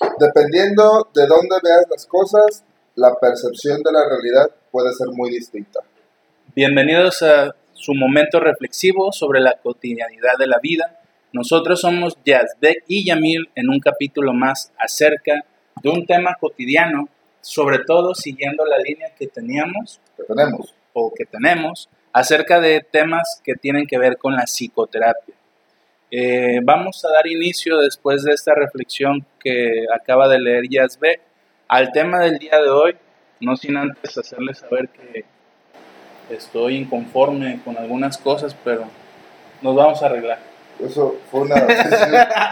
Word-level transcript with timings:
Dependiendo 0.00 1.08
de 1.14 1.26
dónde 1.26 1.56
veas 1.62 1.86
las 1.90 2.06
cosas, 2.06 2.64
la 2.94 3.14
percepción 3.20 3.82
de 3.82 3.92
la 3.92 4.08
realidad 4.08 4.50
puede 4.70 4.92
ser 4.92 5.08
muy 5.08 5.30
distinta. 5.30 5.80
Bienvenidos 6.54 7.22
a 7.22 7.54
su 7.72 7.94
momento 7.94 8.38
reflexivo 8.40 9.12
sobre 9.12 9.40
la 9.40 9.56
cotidianidad 9.60 10.38
de 10.38 10.46
la 10.46 10.58
vida. 10.58 11.00
Nosotros 11.32 11.80
somos 11.80 12.16
Yazbek 12.24 12.84
y 12.86 13.06
Yamil 13.06 13.50
en 13.54 13.70
un 13.70 13.80
capítulo 13.80 14.32
más 14.32 14.72
acerca 14.78 15.44
de 15.82 15.88
un 15.88 16.06
tema 16.06 16.36
cotidiano, 16.40 17.08
sobre 17.40 17.80
todo 17.80 18.14
siguiendo 18.14 18.64
la 18.64 18.78
línea 18.78 19.14
que 19.18 19.26
teníamos 19.26 20.00
Que 20.16 20.22
tenemos. 20.24 20.74
o 20.92 21.12
que 21.12 21.24
tenemos 21.24 21.88
acerca 22.12 22.60
de 22.60 22.80
temas 22.80 23.40
que 23.44 23.54
tienen 23.54 23.86
que 23.86 23.98
ver 23.98 24.16
con 24.16 24.34
la 24.34 24.44
psicoterapia. 24.44 25.34
Eh, 26.10 26.60
vamos 26.62 27.04
a 27.04 27.08
dar 27.12 27.26
inicio 27.26 27.78
después 27.78 28.22
de 28.24 28.32
esta 28.32 28.54
reflexión 28.54 29.24
que 29.40 29.84
acaba 29.94 30.26
de 30.28 30.38
leer 30.40 30.64
Yazbek 30.68 31.20
al 31.68 31.92
tema 31.92 32.20
del 32.20 32.38
día 32.38 32.58
de 32.62 32.70
hoy, 32.70 32.96
no 33.40 33.56
sin 33.56 33.76
antes 33.76 34.16
hacerles 34.16 34.58
saber 34.58 34.88
que 34.88 35.24
estoy 36.30 36.76
inconforme 36.76 37.60
con 37.64 37.76
algunas 37.76 38.16
cosas, 38.18 38.56
pero 38.64 38.84
nos 39.60 39.74
vamos 39.76 40.02
a 40.02 40.06
arreglar. 40.06 40.38
Eso 40.80 41.16
fue 41.30 41.40
una. 41.42 41.56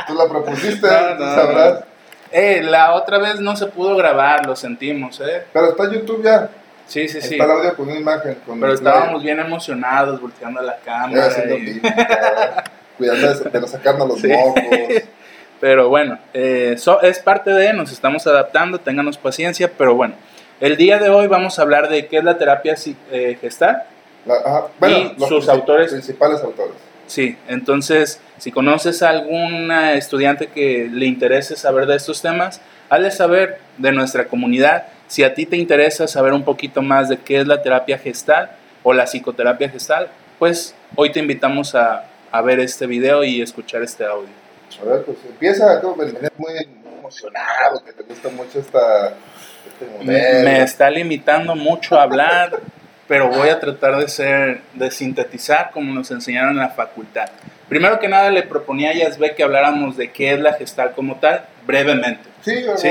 Tú 0.07 0.15
la 0.15 0.29
propusiste, 0.29 0.87
No, 1.19 1.35
sabrás. 1.35 1.85
Eh, 2.33 2.61
la 2.63 2.95
otra 2.95 3.19
vez 3.19 3.41
no 3.41 3.57
se 3.57 3.67
pudo 3.67 3.97
grabar, 3.97 4.45
lo 4.47 4.57
sentimos, 4.57 5.21
¿eh? 5.21 5.45
Pero 5.53 5.71
está 5.71 5.91
YouTube 5.91 6.23
ya. 6.25 6.51
Sí, 6.87 7.09
sí, 7.09 7.21
sí. 7.23 7.35
Está 7.35 7.45
el 7.45 7.51
audio 7.53 7.77
con 7.77 7.89
una 7.89 7.99
imagen. 7.99 8.35
Con 8.45 8.61
Pero 8.61 8.75
estábamos 8.75 9.23
bien 9.23 9.39
emocionados, 9.41 10.21
volteando 10.21 10.61
la 10.61 10.77
cámara. 10.79 11.27
haciendo 11.27 11.57
y- 11.57 11.81
cuidando 12.97 13.35
de, 13.35 13.61
no 13.61 13.67
sacarnos 13.67 14.09
los 14.09 14.21
Sí. 14.21 14.29
mocos. 14.29 14.63
Pero 15.61 15.89
bueno, 15.89 16.19
eh, 16.35 16.75
so- 16.77 17.01
es 17.01 17.19
parte 17.19 17.51
de, 17.51 17.73
nos 17.73 17.91
estamos 17.91 18.27
adaptando, 18.27 18.79
ténganos 18.79 19.17
paciencia, 19.17 19.71
pero 19.79 19.95
bueno, 19.95 20.13
el 20.61 20.77
día 20.77 20.99
de 20.99 21.09
hoy 21.09 21.29
vamos 21.29 21.59
a 21.59 21.63
hablar 21.63 21.89
de 21.89 22.07
qué 22.09 22.19
es 22.19 22.25
la 22.25 22.37
terapia 22.37 22.75
eh, 23.11 23.39
gestal. 23.41 23.85
La- 24.27 24.35
ajá, 24.35 24.67
bueno, 24.79 24.97
Y 25.17 25.19
los 25.21 25.29
sus 25.31 25.49
autores. 25.49 25.93
Principales 25.93 26.43
autores. 26.43 26.75
Sí, 27.07 27.39
entonces, 27.49 28.21
si 28.37 28.53
conoces 28.53 29.03
a 29.03 29.09
alguna 29.09 29.95
estudiante 29.95 30.49
que 30.49 30.91
le 30.93 31.07
interese 31.07 31.57
saber 31.57 31.87
de 31.87 31.97
estos 31.97 32.21
temas, 32.21 32.61
hazle 32.91 33.11
saber 33.11 33.59
de 33.79 33.93
nuestra 33.93 34.27
comunidad. 34.27 34.85
Si 35.07 35.23
a 35.25 35.33
ti 35.35 35.47
te 35.47 35.57
interesa 35.57 36.07
saber 36.07 36.35
un 36.35 36.43
poquito 36.45 36.83
más 36.83 37.09
de 37.09 37.17
qué 37.17 37.41
es 37.41 37.47
la 37.47 37.63
terapia 37.63 37.97
gestal 37.97 38.51
o 38.83 38.93
la 38.93 39.05
psicoterapia 39.05 39.71
gestal, 39.71 40.09
pues 40.39 40.75
hoy 40.97 41.13
te 41.13 41.21
invitamos 41.21 41.75
a, 41.75 42.05
a 42.31 42.43
ver 42.43 42.61
este 42.61 42.87
video 42.87 43.25
y 43.25 43.43
escuchar 43.43 43.83
este 43.83 44.05
audio. 44.05 44.29
A 44.81 44.85
ver, 44.85 45.05
pues 45.05 45.19
empieza, 45.27 45.81
como 45.81 45.97
me 45.97 46.07
venías 46.07 46.33
muy 46.37 46.53
emocionado, 46.99 47.83
que 47.85 47.93
te 47.93 48.03
gusta 48.03 48.29
mucho 48.31 48.59
esta, 48.59 49.15
este 49.67 49.87
modelo. 49.87 50.45
me 50.45 50.63
está 50.63 50.91
limitando 50.91 51.55
mucho 51.55 51.99
a 51.99 52.03
hablar, 52.03 52.61
pero 53.09 53.29
voy 53.29 53.49
a 53.49 53.61
tratar 53.61 53.97
de 53.99 54.09
ser, 54.09 54.61
de 54.75 54.91
sintetizar 54.91 55.71
como 55.71 55.93
nos 55.95 56.11
enseñaron 56.11 56.51
en 56.51 56.59
la 56.59 56.71
facultad. 56.71 57.29
Primero 57.69 57.99
que 57.99 58.09
nada 58.09 58.31
le 58.31 58.43
proponía 58.43 58.91
a 58.91 58.95
Yazbek 58.95 59.35
que 59.35 59.43
habláramos 59.43 59.97
de 59.97 60.11
qué 60.11 60.33
es 60.33 60.41
la 60.41 60.53
gestal 60.55 60.93
como 60.93 61.17
tal, 61.17 61.45
brevemente. 61.67 62.29
Sí, 62.43 62.65
¿sí? 62.77 62.91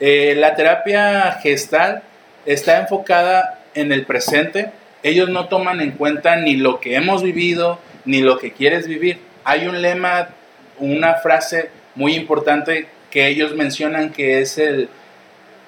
Eh, 0.00 0.34
la 0.36 0.54
terapia 0.54 1.32
gestal 1.42 2.02
está 2.44 2.78
enfocada 2.78 3.60
en 3.74 3.92
el 3.92 4.04
presente. 4.04 4.70
Ellos 5.02 5.28
no 5.30 5.48
toman 5.48 5.80
en 5.80 5.92
cuenta 5.92 6.36
ni 6.36 6.56
lo 6.56 6.80
que 6.80 6.96
hemos 6.96 7.22
vivido, 7.22 7.78
ni 8.06 8.20
lo 8.22 8.38
que 8.38 8.52
quieres 8.52 8.88
vivir. 8.88 9.18
Hay 9.44 9.66
un 9.68 9.82
lema, 9.82 10.30
una 10.78 11.14
frase 11.16 11.70
muy 11.94 12.14
importante 12.14 12.86
que 13.10 13.26
ellos 13.28 13.54
mencionan 13.54 14.10
que 14.12 14.40
es 14.40 14.56
el, 14.58 14.88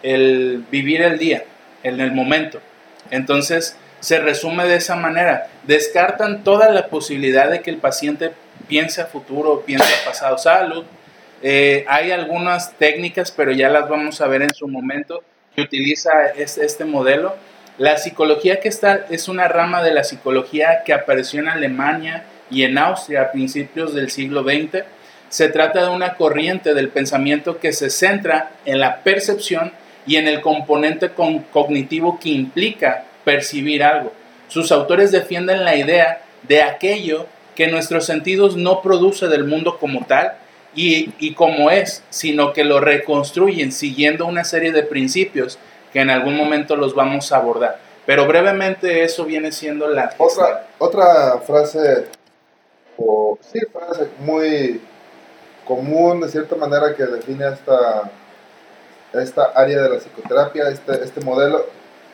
el 0.03 0.65
vivir 0.71 1.03
el 1.03 1.19
día, 1.19 1.45
en 1.83 2.01
el 2.01 2.13
momento. 2.13 2.61
Entonces, 3.11 3.77
se 4.01 4.21
resume 4.21 4.65
de 4.67 4.77
esa 4.77 4.97
manera. 4.97 5.49
Descartan 5.65 6.45
toda 6.45 6.71
la 6.71 6.87
posibilidad 6.89 7.51
de 7.51 7.61
que 7.63 7.71
el 7.71 7.79
paciente 7.79 8.33
piense 8.69 9.01
a 9.01 9.07
futuro, 9.07 9.63
piense 9.67 9.87
a 10.03 10.05
pasado. 10.09 10.39
Salud. 10.39 10.85
Eh, 11.43 11.85
hay 11.89 12.11
algunas 12.11 12.73
técnicas, 12.75 13.31
pero 13.31 13.53
ya 13.53 13.69
las 13.69 13.89
vamos 13.89 14.21
a 14.21 14.27
ver 14.27 14.43
en 14.43 14.53
su 14.55 14.67
momento, 14.69 15.23
que 15.55 15.63
utiliza 15.63 16.11
es- 16.37 16.59
este 16.59 16.85
modelo. 16.85 17.37
La 17.79 17.97
psicología 17.97 18.59
que 18.59 18.69
está 18.69 19.07
es 19.09 19.29
una 19.29 19.47
rama 19.47 19.85
de 19.85 19.95
la 19.95 20.03
psicología 20.03 20.83
que 20.85 20.93
apareció 20.93 21.39
en 21.39 21.49
Alemania 21.49 22.25
y 22.51 22.65
en 22.65 22.77
Austria 22.77 23.23
a 23.23 23.31
principios 23.31 23.95
del 23.95 24.11
siglo 24.11 24.43
XX. 24.43 24.83
Se 25.29 25.49
trata 25.49 25.85
de 25.85 25.95
una 25.95 26.15
corriente 26.15 26.75
del 26.75 26.89
pensamiento 26.89 27.61
que 27.61 27.73
se 27.73 27.89
centra 27.89 28.51
en 28.65 28.81
la 28.81 29.05
percepción 29.05 29.71
y 30.09 30.17
en 30.17 30.27
el 30.27 30.41
componente 30.41 31.11
cognitivo 31.53 32.19
que 32.19 32.31
implica 32.31 33.05
percibir 33.25 33.85
algo. 33.85 34.13
Sus 34.49 34.73
autores 34.73 35.13
defienden 35.13 35.65
la 35.65 35.77
idea 35.77 36.23
de 36.49 36.63
aquello 36.65 37.29
que 37.55 37.69
nuestros 37.69 38.07
sentidos 38.07 38.57
no 38.57 38.83
produce 38.83 39.29
del 39.29 39.45
mundo 39.45 39.79
como 39.79 40.05
tal 40.05 40.33
y, 40.75 41.11
y 41.21 41.35
como 41.35 41.71
es, 41.71 42.03
sino 42.11 42.53
que 42.53 42.65
lo 42.65 42.81
reconstruyen 42.81 43.71
siguiendo 43.71 44.27
una 44.27 44.43
serie 44.43 44.73
de 44.73 44.83
principios 44.83 45.61
que 45.99 46.03
en 46.03 46.11
algún 46.11 46.37
momento 46.37 46.77
los 46.77 46.95
vamos 46.95 47.33
a 47.33 47.39
abordar. 47.39 47.81
Pero 48.07 48.25
brevemente 48.25 49.03
eso 49.03 49.25
viene 49.25 49.51
siendo 49.51 49.89
la... 49.89 50.15
Otra, 50.17 50.69
otra 50.79 51.39
frase, 51.39 52.07
o 52.97 53.37
sí, 53.41 53.59
frase 53.73 54.07
muy 54.21 54.81
común 55.65 56.21
de 56.21 56.29
cierta 56.29 56.55
manera 56.55 56.95
que 56.95 57.03
define 57.03 57.49
esta, 57.49 58.13
esta 59.13 59.47
área 59.57 59.83
de 59.83 59.89
la 59.89 59.97
psicoterapia, 59.97 60.69
este, 60.69 61.03
este 61.03 61.21
modelo, 61.21 61.67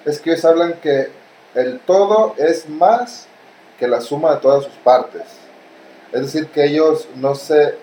es 0.06 0.18
que 0.18 0.30
ellos 0.30 0.46
hablan 0.46 0.72
que 0.80 1.10
el 1.54 1.78
todo 1.80 2.36
es 2.38 2.66
más 2.66 3.26
que 3.78 3.86
la 3.86 4.00
suma 4.00 4.36
de 4.36 4.40
todas 4.40 4.64
sus 4.64 4.76
partes. 4.76 5.24
Es 6.10 6.22
decir, 6.22 6.46
que 6.46 6.64
ellos 6.64 7.06
no 7.16 7.34
se 7.34 7.74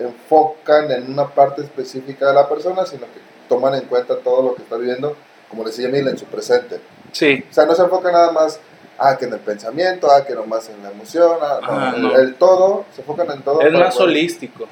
enfocan 0.00 0.90
en 0.90 1.12
una 1.12 1.28
parte 1.28 1.62
específica 1.62 2.26
de 2.26 2.34
la 2.34 2.48
persona, 2.48 2.84
sino 2.86 3.02
que 3.02 3.20
toman 3.48 3.76
en 3.76 3.82
cuenta 3.82 4.16
todo 4.16 4.42
lo 4.42 4.54
que 4.56 4.62
está 4.62 4.76
viviendo, 4.76 5.16
como 5.48 5.64
decía 5.64 5.88
Emil, 5.88 6.06
en 6.08 6.18
su 6.18 6.24
presente. 6.26 6.80
Sí, 7.12 7.44
O 7.50 7.52
sea, 7.54 7.64
no 7.66 7.74
se 7.74 7.82
enfoca 7.82 8.12
nada 8.12 8.32
más, 8.32 8.60
ah, 8.98 9.16
que 9.16 9.24
en 9.24 9.32
el 9.32 9.40
pensamiento, 9.40 10.10
ah, 10.10 10.24
que 10.26 10.34
nomás 10.34 10.68
en 10.68 10.82
la 10.82 10.90
emoción, 10.90 11.38
ah, 11.40 11.60
no, 11.62 11.96
el, 11.96 12.02
no. 12.02 12.16
el 12.16 12.34
todo, 12.34 12.84
se 12.94 13.00
enfocan 13.00 13.30
en 13.30 13.42
todo. 13.42 13.60
es 13.62 13.72
más 13.72 13.94
poder- 13.94 14.08
holístico. 14.10 14.66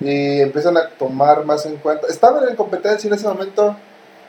Y 0.00 0.40
empiezan 0.40 0.76
a 0.76 0.88
tomar 0.90 1.44
más 1.44 1.66
en 1.66 1.76
cuenta. 1.78 2.06
Estaban 2.08 2.48
en 2.48 2.54
competencia 2.56 3.08
en 3.08 3.14
ese 3.14 3.26
momento 3.26 3.74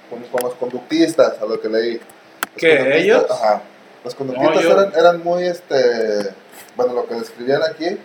con, 0.10 0.24
con 0.32 0.42
los 0.44 0.56
conductistas, 0.56 1.40
a 1.42 1.46
lo 1.46 1.60
que 1.62 1.70
leí. 1.70 1.94
Los 1.94 2.02
¿Qué, 2.58 2.78
conductistas- 2.80 2.96
ellos? 3.04 3.26
Ajá. 3.30 3.62
Los 4.04 4.16
conductistas 4.16 4.62
yo- 4.64 4.72
eran, 4.72 4.94
eran 4.98 5.24
muy, 5.24 5.44
este, 5.44 6.30
bueno, 6.76 6.94
lo 6.94 7.06
que 7.08 7.16
describían 7.16 7.62
aquí, 7.64 7.98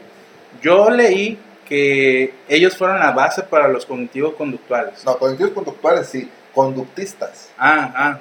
Yo 0.61 0.91
leí 0.91 1.39
que 1.69 2.35
ellos 2.49 2.77
fueron 2.77 2.99
la 2.99 3.13
base 3.13 3.43
para 3.43 3.69
los 3.69 3.87
cognitivos 3.87 4.35
conductuales. 4.35 5.03
no, 5.05 5.17
cognitivos 5.19 5.53
conductuales, 5.53 6.07
sí, 6.09 6.29
conductistas. 6.55 7.51
Ah, 7.59 7.93
ah, 7.97 8.19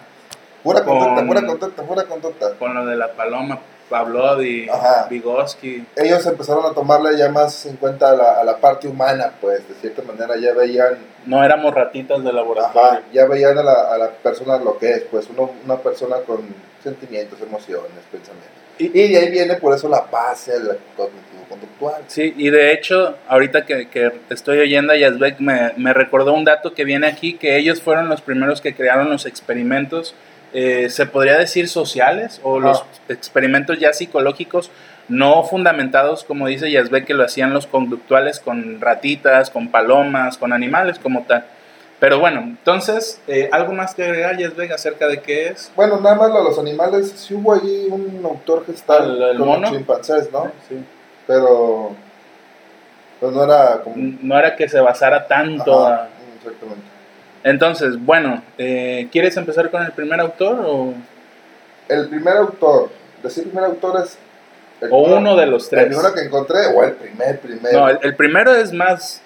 Pura 0.64 0.84
Con- 0.86 0.98
conducta, 0.98 1.28
pura 1.28 1.46
conducta, 1.46 1.84
pura 1.84 2.04
conducta. 2.06 2.54
con 2.58 2.74
lo 2.74 2.86
de 2.86 2.96
la 2.96 3.12
paloma, 3.14 3.60
Pavlov 3.90 4.40
Ajá. 4.72 5.08
Vygotsky. 5.10 5.86
ellos 5.98 6.26
empezaron 6.26 6.66
a 6.66 6.74
tomarle 6.74 7.18
ya 7.18 7.28
más 7.30 7.66
en 7.66 7.76
cuenta 7.76 8.12
a 8.12 8.14
la, 8.16 8.40
a 8.40 8.44
la 8.46 8.58
parte 8.58 8.88
humana, 8.88 9.34
pues 9.42 9.68
de 9.68 9.76
cierta 9.76 10.02
manera 10.04 10.38
ya 10.38 10.54
veían, 10.54 10.98
No 11.26 11.44
éramos 11.44 11.74
ratitas 11.76 12.24
de 12.24 12.32
laboratorio. 12.32 12.80
ajá, 12.82 13.02
ya 13.12 13.26
veían 13.26 13.58
a 13.58 13.64
la, 13.64 13.74
a 13.94 13.98
la 13.98 14.10
persona 14.12 14.58
lo 14.58 14.78
que 14.78 14.90
es, 14.94 15.02
pues 15.12 15.28
uno, 15.30 15.52
una 15.66 15.76
persona 15.78 16.18
con 16.26 16.40
sentimientos, 16.82 17.42
emociones, 17.42 17.92
pensamientos. 18.10 18.50
Y, 18.80 18.86
y 18.86 19.12
de 19.12 19.18
ahí 19.20 19.30
viene 19.32 19.56
por 19.56 19.74
eso 19.76 19.90
la 19.90 20.00
base 20.10 20.54
del 20.54 20.80
cognitivo 20.96 21.33
conductual. 21.54 22.04
Sí, 22.08 22.34
y 22.38 22.50
de 22.50 22.74
hecho, 22.74 23.18
ahorita 23.28 23.66
que, 23.66 23.88
que 23.88 24.10
te 24.28 24.34
estoy 24.34 24.60
oyendo, 24.60 24.94
Yazbek 24.96 25.40
me, 25.40 25.72
me 25.78 25.94
recordó 25.94 26.34
un 26.34 26.44
dato 26.46 26.74
que 26.74 26.84
viene 26.84 27.08
aquí, 27.08 27.34
que 27.34 27.58
ellos 27.58 27.82
fueron 27.82 28.10
los 28.10 28.22
primeros 28.22 28.62
que 28.62 28.74
crearon 28.74 29.10
los 29.10 29.26
experimentos, 29.26 30.16
eh, 30.54 30.90
se 30.90 31.06
podría 31.06 31.38
decir 31.38 31.68
sociales, 31.68 32.40
o 32.44 32.60
los 32.60 32.82
Ah. 32.82 32.86
experimentos 33.10 33.80
ya 33.80 33.94
psicológicos, 33.94 34.72
no 35.10 35.44
fundamentados, 35.44 36.24
como 36.24 36.48
dice 36.48 36.72
Yazbek, 36.72 37.06
que 37.06 37.14
lo 37.14 37.24
hacían 37.24 37.54
los 37.54 37.68
conductuales 37.68 38.40
con 38.40 38.80
ratitas, 38.80 39.50
con 39.50 39.70
palomas, 39.70 40.38
con 40.38 40.54
animales 40.54 40.98
como 41.00 41.24
tal. 41.24 41.46
Pero 42.00 42.20
bueno, 42.20 42.42
entonces, 42.42 43.22
eh, 43.28 43.50
¿algo 43.54 43.72
más 43.74 43.96
que 43.96 44.04
agregar, 44.04 44.38
Yazbek, 44.38 44.72
acerca 44.72 45.08
de 45.08 45.22
qué 45.22 45.48
es? 45.48 45.72
Bueno, 45.76 46.00
nada 46.02 46.16
más 46.16 46.30
lo 46.32 46.40
de 46.40 46.44
los 46.50 46.60
animales, 46.60 47.12
sí 47.16 47.34
hubo 47.34 47.54
ahí 47.54 47.88
un 47.90 48.22
autor 48.26 48.66
gestal 48.66 49.16
¿El- 49.18 49.22
el 49.24 49.38
con 49.38 49.48
mono? 49.48 49.70
chimpancés, 49.70 50.30
¿no? 50.32 50.52
Sí. 50.68 50.76
Pero 51.28 51.96
pues 53.20 53.32
no 53.34 53.44
era 53.44 53.82
como... 53.84 53.96
No 53.98 54.38
era 54.38 54.56
que 54.56 54.68
se 54.68 54.80
basara 54.80 55.28
tanto 55.28 55.86
Ajá, 55.88 56.04
a... 56.04 56.08
exactamente. 56.38 56.84
Entonces, 57.44 58.04
bueno, 58.04 58.42
eh, 58.58 59.08
¿quieres 59.12 59.36
empezar 59.38 59.70
con 59.70 59.84
el 59.84 59.92
primer 59.92 60.20
autor 60.20 60.62
o, 60.66 60.94
El 61.90 62.08
primer 62.10 62.38
autor, 62.38 62.90
decir 63.22 63.44
primer 63.46 63.66
autor 63.66 64.02
es... 64.04 64.18
el 64.82 64.90
o 64.92 65.04
primero- 65.04 65.18
uno 65.20 65.36
de 65.36 65.46
los 65.46 65.64
El 65.66 65.70
tres? 65.70 65.88
primero 65.98 66.14
que 66.14 66.22
encontré, 66.22 66.66
o 66.68 66.84
el 66.84 66.94
primer, 66.94 67.40
primer. 67.40 67.74
No, 67.74 67.90
el, 67.90 68.00
el 68.02 68.16
primero 68.16 68.54
es 68.56 68.72
más 68.74 69.22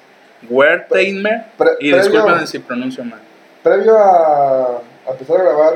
Wertheimer. 0.49 1.45
Y 1.79 1.91
disculpen 1.91 2.47
si 2.47 2.59
pronuncio 2.59 3.03
mal. 3.03 3.19
Previo 3.63 3.97
a, 3.97 4.77
a 5.07 5.11
empezar 5.11 5.37
a 5.39 5.43
grabar, 5.43 5.73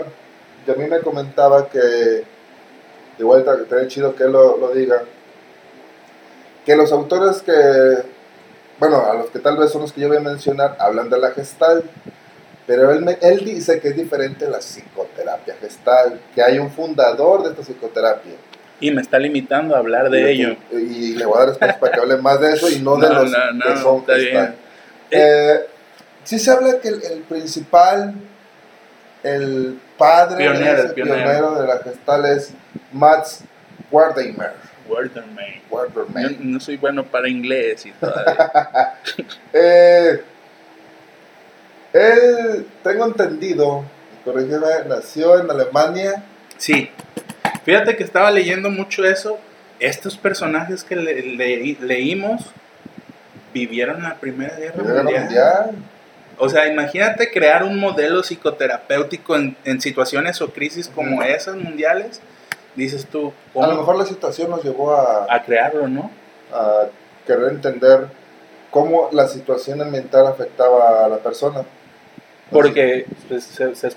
a 0.67 0.73
mí 0.73 0.85
me 0.87 0.99
comentaba 0.99 1.67
que, 1.69 2.23
igual 3.19 3.39
está 3.39 3.55
estaría 3.55 3.87
chido 3.87 4.15
que 4.15 4.23
él 4.23 4.31
lo, 4.31 4.57
lo 4.57 4.69
diga, 4.71 5.01
que 6.65 6.75
los 6.75 6.91
autores 6.91 7.41
que, 7.41 7.51
bueno, 8.79 9.05
a 9.09 9.13
los 9.15 9.27
que 9.29 9.39
tal 9.39 9.57
vez 9.57 9.71
son 9.71 9.81
los 9.81 9.93
que 9.93 10.01
yo 10.01 10.07
voy 10.07 10.17
a 10.17 10.21
mencionar, 10.21 10.75
hablan 10.79 11.09
de 11.09 11.17
la 11.19 11.31
gestal, 11.31 11.83
pero 12.67 12.91
él, 12.91 13.01
me- 13.01 13.17
él 13.21 13.43
dice 13.43 13.79
que 13.79 13.89
es 13.89 13.95
diferente 13.95 14.47
la 14.47 14.59
psicoterapia 14.59 15.55
gestal, 15.59 16.19
que 16.35 16.41
hay 16.43 16.59
un 16.59 16.71
fundador 16.71 17.43
de 17.43 17.49
esta 17.49 17.63
psicoterapia. 17.63 18.33
Y 18.79 18.91
me 18.91 19.01
está 19.01 19.19
limitando 19.19 19.75
a 19.75 19.79
hablar 19.79 20.09
de 20.09 20.21
y, 20.33 20.41
ello. 20.41 20.55
Y 20.71 21.13
le 21.15 21.25
voy 21.25 21.37
a 21.37 21.39
dar 21.41 21.49
espacio 21.49 21.79
para 21.79 21.91
que 21.93 21.99
hable 21.99 22.17
más 22.17 22.39
de 22.39 22.53
eso 22.53 22.69
y 22.69 22.79
no, 22.79 22.95
de 22.97 23.09
los 23.09 23.31
no, 23.31 23.51
no, 23.53 23.65
que 23.65 23.77
son 23.79 23.97
está 23.99 24.13
gestal. 24.15 24.55
Eh, 25.11 25.59
sí 26.23 26.39
se 26.39 26.49
habla 26.51 26.79
que 26.79 26.87
el, 26.87 27.03
el 27.03 27.19
principal, 27.21 28.13
el 29.23 29.79
padre, 29.97 30.37
Pionero, 30.37 30.81
el 30.83 30.93
pionero. 30.93 31.15
pionero 31.17 31.61
de 31.61 31.67
la 31.67 31.77
gestal 31.79 32.25
es 32.25 32.51
Max 32.91 33.41
Wertheimer. 33.91 34.53
Yo 35.69 35.75
Wertheimer. 35.77 36.39
no 36.41 36.59
soy 36.59 36.77
bueno 36.77 37.03
para 37.05 37.27
inglés 37.29 37.85
y 37.85 37.91
todavía. 37.99 38.95
Eh, 39.53 40.21
él, 41.93 42.65
tengo 42.83 43.05
entendido, 43.05 43.83
corrígeme, 44.23 44.65
nació 44.87 45.39
en 45.39 45.49
Alemania. 45.51 46.23
Sí. 46.57 46.89
Fíjate 47.65 47.95
que 47.97 48.03
estaba 48.03 48.31
leyendo 48.31 48.69
mucho 48.69 49.05
eso. 49.05 49.37
Estos 49.79 50.17
personajes 50.17 50.83
que 50.83 50.95
le- 50.95 51.21
le- 51.35 51.77
leímos 51.81 52.45
vivieron 53.53 54.03
la 54.03 54.15
Primera 54.15 54.55
Guerra 54.55 54.83
Mundial. 54.83 55.23
Mundial. 55.25 55.71
O 56.37 56.47
sea, 56.49 56.67
imagínate 56.67 57.29
crear 57.31 57.63
un 57.63 57.79
modelo 57.79 58.23
psicoterapéutico 58.23 59.35
en, 59.35 59.57
en 59.65 59.81
situaciones 59.81 60.41
o 60.41 60.51
crisis 60.53 60.87
como 60.87 61.21
esas 61.23 61.55
mundiales. 61.55 62.21
Dices 62.75 63.05
tú, 63.05 63.27
A 63.49 63.53
¿cómo 63.53 63.67
lo 63.67 63.75
mejor 63.75 63.97
la 63.97 64.05
situación 64.05 64.49
nos 64.49 64.63
llevó 64.63 64.93
a, 64.93 65.25
a 65.29 65.43
crearlo, 65.43 65.87
no? 65.87 66.09
a 66.53 66.85
querer 67.27 67.49
entender 67.49 68.07
cómo 68.69 69.09
la 69.11 69.27
situación 69.27 69.81
ambiental 69.81 70.25
afectaba 70.27 71.05
a 71.05 71.09
la 71.09 71.17
persona. 71.17 71.63
Porque 72.49 73.05
pues, 73.29 73.45
se, 73.45 73.75
se 73.75 73.89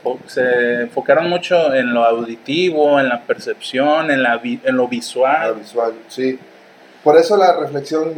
enfocaron 0.82 1.28
mucho 1.28 1.74
en 1.74 1.92
lo 1.92 2.04
auditivo, 2.04 3.00
en 3.00 3.08
la 3.08 3.22
percepción, 3.22 4.10
en, 4.10 4.22
la 4.22 4.36
vi- 4.38 4.60
en 4.64 4.76
lo 4.76 4.86
visual. 4.86 5.54
visual, 5.54 5.92
sí. 6.08 6.38
Por 7.02 7.16
eso 7.16 7.36
la 7.36 7.52
reflexión 7.56 8.12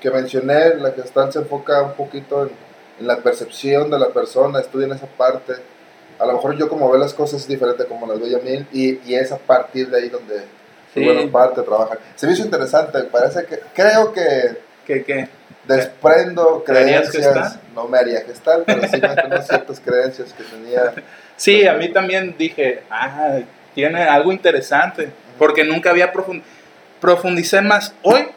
que 0.00 0.10
mencioné, 0.10 0.74
la 0.76 0.94
que 0.94 1.02
está 1.02 1.30
se 1.30 1.38
enfoca 1.40 1.82
un 1.82 1.92
poquito 1.92 2.42
en, 2.44 2.50
en 3.00 3.06
la 3.06 3.18
percepción 3.18 3.90
de 3.90 3.98
la 3.98 4.08
persona, 4.08 4.60
estudian 4.60 4.92
esa 4.92 5.06
parte. 5.06 5.54
A 6.18 6.26
lo 6.26 6.34
mejor 6.34 6.56
yo 6.56 6.68
como 6.68 6.90
veo 6.90 6.98
las 6.98 7.14
cosas 7.14 7.42
es 7.42 7.48
diferente 7.48 7.84
como 7.86 8.06
las 8.06 8.20
veo 8.20 8.40
mí 8.40 8.66
y, 8.72 9.00
y 9.10 9.14
es 9.14 9.32
a 9.32 9.38
partir 9.38 9.88
de 9.90 9.98
ahí 9.98 10.08
donde 10.08 10.42
Sí. 10.94 11.04
bueno, 11.04 11.30
parte 11.32 11.60
trabajan. 11.62 11.98
Se 12.14 12.26
me 12.26 12.34
hizo 12.34 12.44
interesante, 12.44 13.02
parece 13.04 13.44
que, 13.46 13.58
creo 13.74 14.12
que 14.12 14.58
¿Qué, 14.86 15.02
qué? 15.02 15.28
desprendo 15.66 16.62
¿Creerías 16.64 17.10
que 17.10 17.18
creencias, 17.18 17.58
no 17.74 17.88
me 17.88 17.98
haría 17.98 18.20
gestal, 18.20 18.62
pero 18.64 18.82
sí 18.82 19.00
me 19.00 19.42
ciertas 19.42 19.80
creencias 19.80 20.32
que 20.32 20.44
tenía. 20.44 20.92
Sí, 21.36 21.66
a 21.66 21.74
mí 21.74 21.88
también 21.92 22.36
dije, 22.38 22.84
ah, 22.88 23.40
tiene 23.74 24.04
algo 24.04 24.30
interesante, 24.30 25.08
porque 25.36 25.64
nunca 25.64 25.90
había 25.90 26.12
profund 26.12 26.44
profundicé 27.00 27.60
más 27.60 27.92
hoy 28.02 28.28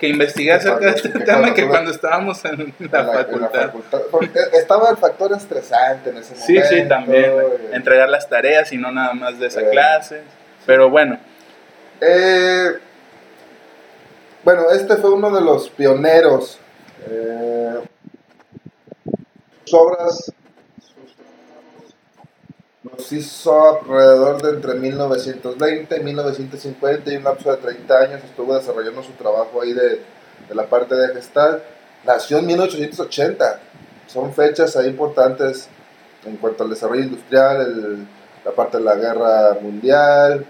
que 0.00 0.08
investigué 0.08 0.52
acerca 0.52 0.86
de 0.86 0.90
este 0.92 1.08
tema 1.10 1.52
que 1.54 1.68
cuando 1.68 1.90
estábamos 1.90 2.42
en 2.46 2.74
la, 2.90 3.00
en 3.02 3.08
en 3.08 3.50
facultad. 3.50 4.00
Porque 4.10 4.40
estaba 4.54 4.90
el 4.90 4.96
factor 4.96 5.32
estresante 5.32 6.10
en 6.10 6.16
ese 6.16 6.34
Sí, 6.34 6.54
momento. 6.54 6.74
sí, 6.74 6.88
también. 6.88 7.24
eh, 7.24 7.70
Entregar 7.72 8.08
las 8.08 8.28
tareas 8.28 8.72
y 8.72 8.78
no 8.78 8.90
nada 8.90 9.12
más 9.12 9.38
de 9.38 9.46
esa 9.46 9.60
Eh. 9.60 9.70
clase. 9.70 10.22
Pero 10.66 10.88
bueno, 10.90 11.18
Eh, 12.00 12.70
bueno, 14.42 14.70
este 14.70 14.96
fue 14.96 15.12
uno 15.12 15.30
de 15.30 15.42
los 15.42 15.68
pioneros. 15.68 16.58
Eh, 17.06 17.74
sus 19.64 19.74
obras 19.78 20.32
nos 22.82 23.12
hizo 23.12 23.78
alrededor 23.80 24.40
de 24.42 24.50
entre 24.50 24.74
1920 24.74 25.96
y 25.96 26.00
1950 26.02 27.12
y 27.12 27.16
un 27.16 27.24
lapso 27.24 27.50
de 27.50 27.58
30 27.58 27.98
años 27.98 28.24
estuvo 28.24 28.54
desarrollando 28.54 29.02
su 29.02 29.12
trabajo 29.12 29.60
ahí 29.62 29.72
de, 29.72 30.00
de 30.48 30.54
la 30.54 30.64
parte 30.64 30.94
de 30.94 31.14
gestal. 31.14 31.62
Nació 32.04 32.38
en 32.38 32.46
1880. 32.46 33.60
Son 34.06 34.32
fechas 34.32 34.76
ahí 34.76 34.88
importantes 34.88 35.68
en 36.24 36.36
cuanto 36.36 36.64
al 36.64 36.70
desarrollo 36.70 37.02
industrial, 37.02 37.60
el- 37.60 38.06
la 38.44 38.52
parte 38.52 38.78
de 38.78 38.84
la 38.84 38.94
guerra 38.94 39.58
mundial, 39.60 40.46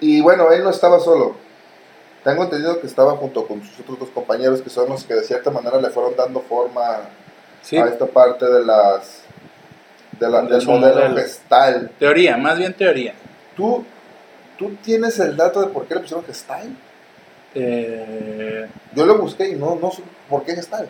y 0.00 0.20
bueno, 0.20 0.52
él 0.52 0.62
no 0.62 0.70
estaba 0.70 1.00
solo. 1.00 1.34
Tengo 2.22 2.44
entendido 2.44 2.80
que 2.80 2.86
estaba 2.86 3.16
junto 3.16 3.48
con 3.48 3.62
sus 3.64 3.80
otros 3.80 3.98
dos 3.98 4.08
compañeros, 4.10 4.62
que 4.62 4.70
son 4.70 4.88
los 4.88 5.02
que 5.02 5.14
de 5.14 5.24
cierta 5.24 5.50
manera 5.50 5.80
le 5.80 5.90
fueron 5.90 6.14
dando 6.16 6.40
forma 6.40 7.00
sí, 7.62 7.76
a 7.78 7.86
esta 7.86 8.06
parte 8.06 8.44
de 8.46 8.64
las 8.64 9.22
de 10.20 10.28
la- 10.30 10.42
De 10.42 10.56
del 10.56 10.66
modelo, 10.66 10.94
modelo. 10.94 11.16
gestal. 11.16 11.90
teoría, 11.98 12.36
más 12.36 12.58
bien 12.58 12.72
teoría. 12.74 13.14
¿Tú, 13.56 13.84
¿Tú 14.58 14.74
tienes 14.82 15.18
el 15.20 15.36
dato 15.36 15.60
de 15.60 15.66
por 15.68 15.86
qué 15.86 15.94
le 15.94 16.00
pusieron 16.00 16.24
gestal? 16.24 16.68
Eh, 17.54 18.66
Yo 18.94 19.06
lo 19.06 19.18
busqué 19.18 19.48
y 19.50 19.54
no, 19.54 19.76
no 19.80 19.90
sé 19.90 20.02
por 20.28 20.44
qué 20.44 20.54
gestal. 20.54 20.88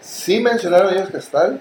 Sí 0.00 0.40
mencionaron 0.40 0.92
ellos 0.92 1.10
gestal. 1.10 1.60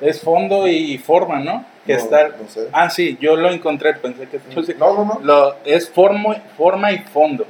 es 0.00 0.20
fondo 0.20 0.68
y 0.68 0.96
forma, 0.98 1.40
¿no? 1.40 1.64
Que 1.86 1.96
no. 1.96 2.02
No 2.42 2.48
sé. 2.48 2.68
Ah, 2.72 2.90
sí, 2.90 3.16
yo 3.20 3.34
lo 3.36 3.50
encontré, 3.50 3.94
pensé 3.94 4.28
que... 4.28 4.40
No, 4.78 4.94
no, 4.94 5.04
no. 5.04 5.20
Lo, 5.22 5.56
es 5.64 5.88
forma, 5.88 6.36
forma 6.56 6.92
y 6.92 6.98
fondo. 6.98 7.46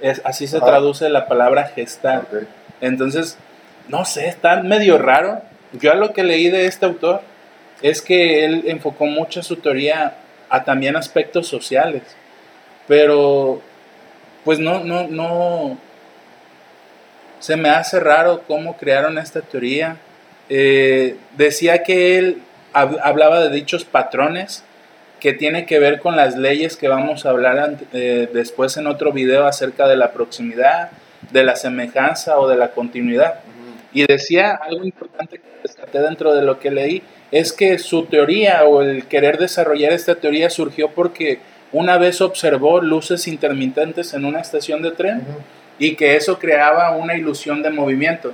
Es, 0.00 0.20
así 0.24 0.46
se 0.46 0.56
Ajá. 0.58 0.66
traduce 0.66 1.08
la 1.08 1.26
palabra 1.26 1.64
gestar. 1.74 2.20
Ok. 2.30 2.42
Entonces, 2.80 3.38
no 3.88 4.04
sé, 4.04 4.28
está 4.28 4.62
medio 4.62 4.98
raro. 4.98 5.40
Yo 5.72 5.92
a 5.92 5.94
lo 5.94 6.12
que 6.12 6.22
leí 6.24 6.48
de 6.50 6.66
este 6.66 6.84
autor 6.86 7.20
es 7.82 8.02
que 8.02 8.44
él 8.44 8.64
enfocó 8.66 9.06
mucho 9.06 9.42
su 9.42 9.56
teoría 9.56 10.16
a 10.48 10.64
también 10.64 10.96
aspectos 10.96 11.46
sociales. 11.48 12.02
Pero, 12.88 13.60
pues 14.44 14.58
no, 14.58 14.80
no, 14.84 15.06
no. 15.08 15.78
Se 17.38 17.56
me 17.56 17.70
hace 17.70 18.00
raro 18.00 18.42
cómo 18.46 18.76
crearon 18.76 19.16
esta 19.18 19.40
teoría. 19.40 19.96
Eh, 20.48 21.16
decía 21.36 21.82
que 21.82 22.18
él 22.18 22.42
hab- 22.74 23.00
hablaba 23.02 23.40
de 23.40 23.50
dichos 23.54 23.84
patrones 23.84 24.64
que 25.20 25.32
tiene 25.32 25.66
que 25.66 25.78
ver 25.78 26.00
con 26.00 26.16
las 26.16 26.36
leyes 26.36 26.76
que 26.76 26.88
vamos 26.88 27.24
a 27.26 27.30
hablar 27.30 27.76
eh, 27.92 28.28
después 28.32 28.76
en 28.76 28.86
otro 28.86 29.12
video 29.12 29.46
acerca 29.46 29.86
de 29.86 29.96
la 29.96 30.12
proximidad, 30.12 30.90
de 31.30 31.44
la 31.44 31.56
semejanza 31.56 32.38
o 32.38 32.48
de 32.48 32.56
la 32.56 32.70
continuidad. 32.72 33.40
Y 33.92 34.06
decía 34.06 34.52
algo 34.52 34.84
importante 34.84 35.38
que 35.38 35.62
rescaté 35.62 36.00
dentro 36.00 36.34
de 36.34 36.42
lo 36.42 36.58
que 36.58 36.70
leí, 36.70 37.02
es 37.30 37.52
que 37.52 37.78
su 37.78 38.04
teoría 38.04 38.64
o 38.64 38.82
el 38.82 39.06
querer 39.06 39.38
desarrollar 39.38 39.92
esta 39.92 40.14
teoría 40.16 40.50
surgió 40.50 40.90
porque 40.90 41.40
una 41.72 41.98
vez 41.98 42.20
observó 42.20 42.80
luces 42.80 43.28
intermitentes 43.28 44.14
en 44.14 44.24
una 44.24 44.40
estación 44.40 44.82
de 44.82 44.90
tren 44.90 45.22
y 45.78 45.94
que 45.94 46.16
eso 46.16 46.38
creaba 46.38 46.96
una 46.96 47.16
ilusión 47.16 47.62
de 47.62 47.70
movimiento. 47.70 48.32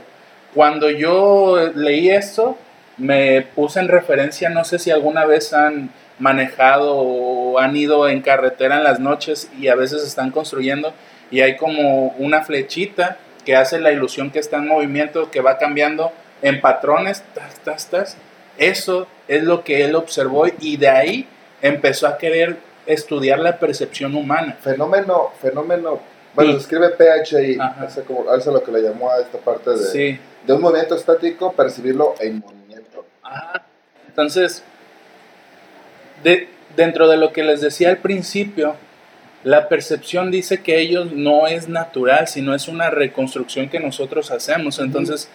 Cuando 0.55 0.91
yo 0.91 1.71
leí 1.75 2.11
esto, 2.11 2.57
me 2.97 3.43
puse 3.43 3.81
en 3.81 3.89
referencia, 3.89 4.49
no 4.49 4.65
sé 4.65 4.79
si 4.79 4.91
alguna 4.91 5.27
vez 5.27 5.53
han 5.53 5.91
manejado 6.19 6.97
o 6.97 7.59
han 7.59 7.77
ido 7.77 8.09
en 8.09 8.23
carretera 8.23 8.79
en 8.79 8.85
las 8.85 9.01
noches 9.01 9.51
y 9.59 9.69
a 9.69 9.75
veces 9.75 10.03
están 10.03 10.31
construyendo 10.31 10.95
y 11.31 11.41
hay 11.41 11.57
como 11.57 12.09
una 12.19 12.43
flechita 12.43 13.19
que 13.47 13.57
hace 13.57 13.81
la 13.81 13.93
ilusión 13.93 14.31
que 14.31 14.39
está 14.41 14.59
en 14.59 14.67
movimiento, 14.69 15.31
que 15.31 15.41
va 15.41 15.57
cambiando 15.57 16.13
en 16.43 16.61
patrones, 16.61 17.23
tas, 17.35 17.55
tas, 17.65 17.87
tas. 17.89 18.17
Eso 18.59 19.07
es 19.29 19.43
lo 19.45 19.65
que 19.65 19.85
él 19.85 19.95
observó 19.95 20.47
y 20.61 20.77
de 20.77 20.89
ahí 20.89 21.29
empezó 21.63 22.07
a 22.09 22.19
querer 22.19 22.59
estudiar 22.85 23.39
la 23.39 23.59
percepción 23.59 24.15
humana. 24.15 24.57
Fenómeno, 24.61 25.31
fenómeno. 25.41 26.01
Bueno, 26.35 26.51
Sí. 26.53 26.57
se 26.59 26.63
escribe 26.63 26.91
PHI. 26.91 27.59
Ese 27.87 28.03
como, 28.03 28.33
es 28.35 28.45
lo 28.47 28.63
que 28.63 28.71
le 28.73 28.83
llamó 28.83 29.11
a 29.11 29.21
esta 29.21 29.39
parte 29.39 29.71
de, 29.71 29.77
Sí. 29.87 30.21
de 30.47 30.53
un 30.53 30.61
movimiento 30.61 30.95
estático, 30.95 31.53
percibirlo 31.53 32.15
en 32.21 32.41
movimiento. 32.41 33.07
Ajá. 33.23 33.63
Entonces, 34.09 34.63
de- 36.23 36.49
dentro 36.77 37.09
de 37.09 37.17
lo 37.17 37.33
que 37.33 37.43
les 37.43 37.61
decía 37.61 37.89
al 37.89 37.99
principio, 37.99 38.77
la 39.47 39.69
percepción 39.69 40.33
dice 40.33 40.61
que 40.61 40.81
ellos 40.81 41.13
no 41.13 41.47
es 41.47 41.69
natural, 41.69 42.27
sino 42.27 42.53
es 42.53 42.67
una 42.67 42.91
reconstrucción 42.91 43.69
que 43.69 43.79
nosotros 43.79 44.33
hacemos. 44.33 44.81
Entonces, 44.81 45.29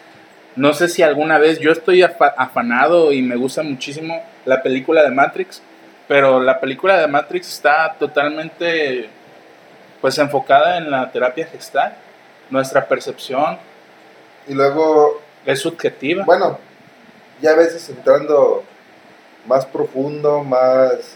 no 0.57 0.73
sé 0.73 0.89
si 0.89 1.01
alguna 1.01 1.37
vez 1.37 1.59
yo 1.59 1.71
estoy 1.71 2.01
afa- 2.03 2.33
afanado 2.37 3.13
y 3.13 3.21
me 3.21 3.37
gusta 3.37 3.63
muchísimo 3.63 4.21
la 4.43 4.61
película 4.61 5.01
de 5.03 5.11
Matrix, 5.11 5.61
pero 6.09 6.41
la 6.41 6.59
película 6.59 6.99
de 6.99 7.07
Matrix 7.07 7.47
está 7.47 7.95
totalmente 7.97 9.07
pues 10.01 10.17
enfocada 10.17 10.77
en 10.77 10.91
la 10.91 11.09
terapia 11.09 11.47
gestal, 11.47 11.95
nuestra 12.49 12.85
percepción, 12.87 13.57
Y 14.47 14.53
luego, 14.53 15.21
Es 15.45 15.61
subjetiva. 15.61 16.25
bueno, 16.25 16.57
ya 17.41 17.51
a 17.51 17.55
veces 17.55 17.87
entrando 17.89 18.63
más 19.47 19.65
profundo, 19.67 20.43
más, 20.43 21.15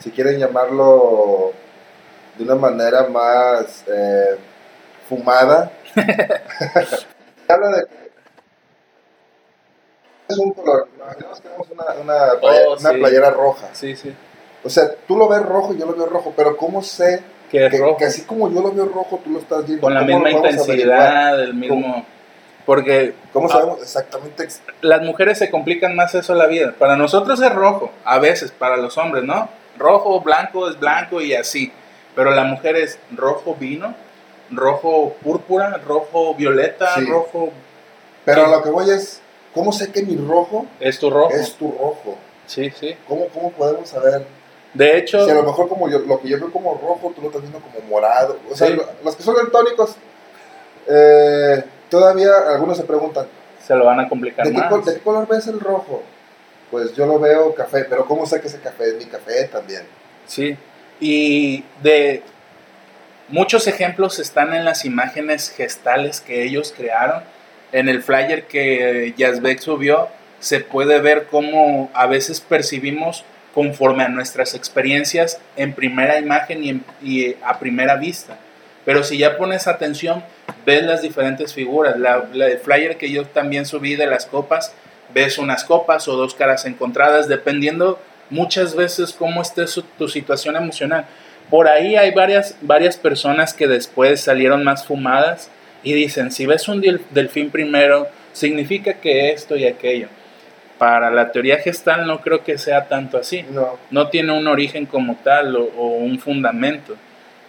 si 0.00 0.10
quieren 0.10 0.40
llamarlo 0.40 1.52
de 2.36 2.44
una 2.44 2.54
manera 2.54 3.04
más 3.08 3.84
eh, 3.88 4.36
fumada, 5.08 5.70
habla 7.48 7.68
de 7.76 7.86
que 7.86 8.02
es 10.28 10.38
un 10.38 10.52
color. 10.52 10.88
Imaginemos 10.96 11.40
que 11.40 11.48
tenemos 11.48 11.68
una, 11.70 11.84
una, 12.00 12.40
playa- 12.40 12.68
Oh, 12.68 12.76
una 12.78 12.92
playera 12.92 13.30
roja. 13.30 13.68
Sí, 13.72 13.96
sí. 13.96 14.14
O 14.64 14.70
sea, 14.70 14.84
tú 15.06 15.16
lo 15.16 15.28
ves 15.28 15.42
rojo 15.42 15.74
y 15.74 15.78
yo 15.78 15.86
lo 15.86 15.94
veo 15.94 16.06
rojo, 16.06 16.32
pero 16.36 16.56
¿cómo 16.56 16.82
sé 16.82 17.22
Que 17.50 17.66
es 17.66 17.70
que, 17.72 17.78
rojo. 17.78 17.96
que 17.98 18.04
así 18.06 18.22
como 18.22 18.50
yo 18.50 18.62
lo 18.62 18.72
veo 18.72 18.86
rojo, 18.86 19.20
tú 19.22 19.30
lo 19.30 19.40
estás 19.40 19.66
viendo? 19.66 19.82
Con 19.82 19.92
la 19.94 20.00
¿Cómo 20.00 20.10
lo 20.20 20.24
misma 20.24 20.30
intensidad, 20.50 21.40
el 21.42 21.54
mismo... 21.54 22.06
Porque 22.64 23.14
¿Cómo 23.32 23.48
Ah. 23.48 23.52
sabemos 23.52 23.82
exactamente? 23.82 24.44
ex- 24.44 24.62
las 24.82 25.02
mujeres 25.02 25.36
se 25.38 25.50
complican 25.50 25.96
más 25.96 26.14
eso 26.14 26.32
la 26.34 26.46
vida. 26.46 26.74
Para 26.78 26.96
nosotros 26.96 27.42
es 27.42 27.52
rojo, 27.52 27.90
a 28.04 28.18
veces, 28.20 28.52
para 28.52 28.76
los 28.76 28.96
hombres, 28.98 29.24
¿no? 29.24 29.48
Rojo, 29.76 30.20
blanco 30.20 30.68
es 30.70 30.78
blanco 30.78 31.20
y 31.20 31.34
así. 31.34 31.72
Pero 32.14 32.30
la 32.32 32.44
mujer 32.44 32.76
es 32.76 32.98
rojo 33.14 33.56
vino, 33.58 33.94
rojo 34.50 35.14
púrpura, 35.22 35.78
rojo 35.86 36.34
violeta, 36.34 36.94
Sí. 36.94 37.06
rojo... 37.06 37.50
Pero 38.24 38.44
Sí. 38.46 38.50
lo 38.52 38.62
que 38.62 38.70
voy 38.70 38.90
es, 38.90 39.20
¿cómo 39.54 39.72
sé 39.72 39.90
que 39.90 40.02
mi 40.02 40.16
rojo 40.16 40.66
Es 40.78 40.98
tu 40.98 41.10
rojo. 41.10 41.30
es 41.34 41.54
tu 41.54 41.72
rojo? 41.72 42.16
Sí, 42.46 42.70
sí. 42.70 42.96
¿Cómo, 43.08 43.26
cómo 43.28 43.50
podemos 43.52 43.88
saber? 43.88 44.24
De 44.74 44.98
hecho, 44.98 45.24
Si 45.24 45.30
a 45.30 45.34
lo 45.34 45.42
mejor 45.42 45.68
como 45.68 45.88
yo, 45.88 45.98
lo 46.00 46.20
que 46.20 46.28
yo 46.28 46.38
veo 46.38 46.50
como 46.52 46.74
rojo, 46.74 47.12
tú 47.14 47.20
lo 47.22 47.28
estás 47.28 47.42
viendo 47.42 47.60
como 47.60 47.80
morado. 47.88 48.38
O 48.50 48.54
sea, 48.54 48.68
Sí. 48.68 48.78
los 49.04 49.16
que 49.16 49.22
son 49.22 49.34
daltónicos, 49.36 49.96
eh, 50.88 51.64
todavía 51.90 52.30
algunos 52.52 52.76
se 52.76 52.84
preguntan, 52.84 53.26
se 53.64 53.74
lo 53.74 53.84
van 53.84 54.00
a 54.00 54.08
complicar 54.08 54.46
¿de 54.46 54.52
qué, 54.52 54.58
más. 54.58 54.68
col- 54.70 54.84
de 54.84 54.94
qué 54.94 55.00
color 55.00 55.26
ves 55.28 55.46
el 55.46 55.60
rojo? 55.60 56.02
Pues 56.70 56.94
yo 56.94 57.06
lo 57.06 57.18
veo 57.18 57.54
café, 57.54 57.84
pero 57.84 58.06
¿cómo 58.06 58.26
sé 58.26 58.40
que 58.40 58.48
ese 58.48 58.60
café 58.60 58.88
es 58.88 58.94
mi 58.96 59.04
café 59.06 59.44
también? 59.44 59.82
Sí, 60.26 60.56
y 61.04 61.64
de 61.82 62.22
muchos 63.28 63.66
ejemplos 63.66 64.18
están 64.18 64.54
en 64.54 64.64
las 64.64 64.84
imágenes 64.84 65.50
gestales 65.50 66.20
que 66.20 66.44
ellos 66.44 66.72
crearon. 66.76 67.22
En 67.72 67.88
el 67.88 68.02
flyer 68.02 68.44
que 68.46 69.12
Yazbek 69.16 69.58
subió, 69.58 70.08
se 70.38 70.60
puede 70.60 71.00
ver 71.00 71.26
cómo 71.30 71.90
a 71.94 72.06
veces 72.06 72.40
percibimos 72.40 73.24
conforme 73.54 74.04
a 74.04 74.08
nuestras 74.08 74.54
experiencias 74.54 75.38
en 75.56 75.72
primera 75.74 76.18
imagen 76.18 76.62
y, 76.64 76.68
en- 76.70 76.84
y 77.02 77.36
a 77.42 77.58
primera 77.58 77.96
vista. 77.96 78.38
Pero 78.84 79.02
si 79.04 79.18
ya 79.18 79.36
pones 79.38 79.66
atención, 79.66 80.22
ves 80.66 80.82
las 80.84 81.02
diferentes 81.02 81.54
figuras. 81.54 81.98
La, 81.98 82.24
la- 82.32 82.46
el 82.48 82.58
flyer 82.58 82.96
que 82.96 83.10
yo 83.10 83.24
también 83.26 83.66
subí 83.66 83.96
de 83.96 84.06
las 84.06 84.26
copas, 84.26 84.72
ves 85.14 85.38
unas 85.38 85.64
copas 85.64 86.08
o 86.08 86.16
dos 86.16 86.34
caras 86.34 86.64
encontradas, 86.64 87.28
dependiendo 87.28 88.00
muchas 88.32 88.74
veces 88.74 89.12
cómo 89.12 89.42
esté 89.42 89.66
su- 89.66 89.82
tu 89.82 90.08
situación 90.08 90.56
emocional. 90.56 91.04
Por 91.50 91.68
ahí 91.68 91.96
hay 91.96 92.10
varias, 92.12 92.56
varias 92.62 92.96
personas 92.96 93.52
que 93.54 93.68
después 93.68 94.20
salieron 94.20 94.64
más 94.64 94.84
fumadas 94.86 95.50
y 95.84 95.92
dicen, 95.92 96.30
si 96.32 96.46
ves 96.46 96.66
un 96.68 96.80
del- 96.80 97.02
delfín 97.10 97.50
primero, 97.50 98.08
significa 98.32 98.94
que 98.94 99.30
esto 99.32 99.54
y 99.56 99.66
aquello. 99.66 100.08
Para 100.78 101.10
la 101.10 101.30
teoría 101.30 101.58
gestal 101.58 102.06
no 102.06 102.20
creo 102.20 102.42
que 102.42 102.58
sea 102.58 102.88
tanto 102.88 103.16
así. 103.18 103.44
No, 103.50 103.78
No 103.90 104.08
tiene 104.08 104.32
un 104.32 104.46
origen 104.48 104.86
como 104.86 105.16
tal 105.22 105.54
o, 105.54 105.62
o 105.76 105.86
un 105.98 106.18
fundamento. 106.18 106.96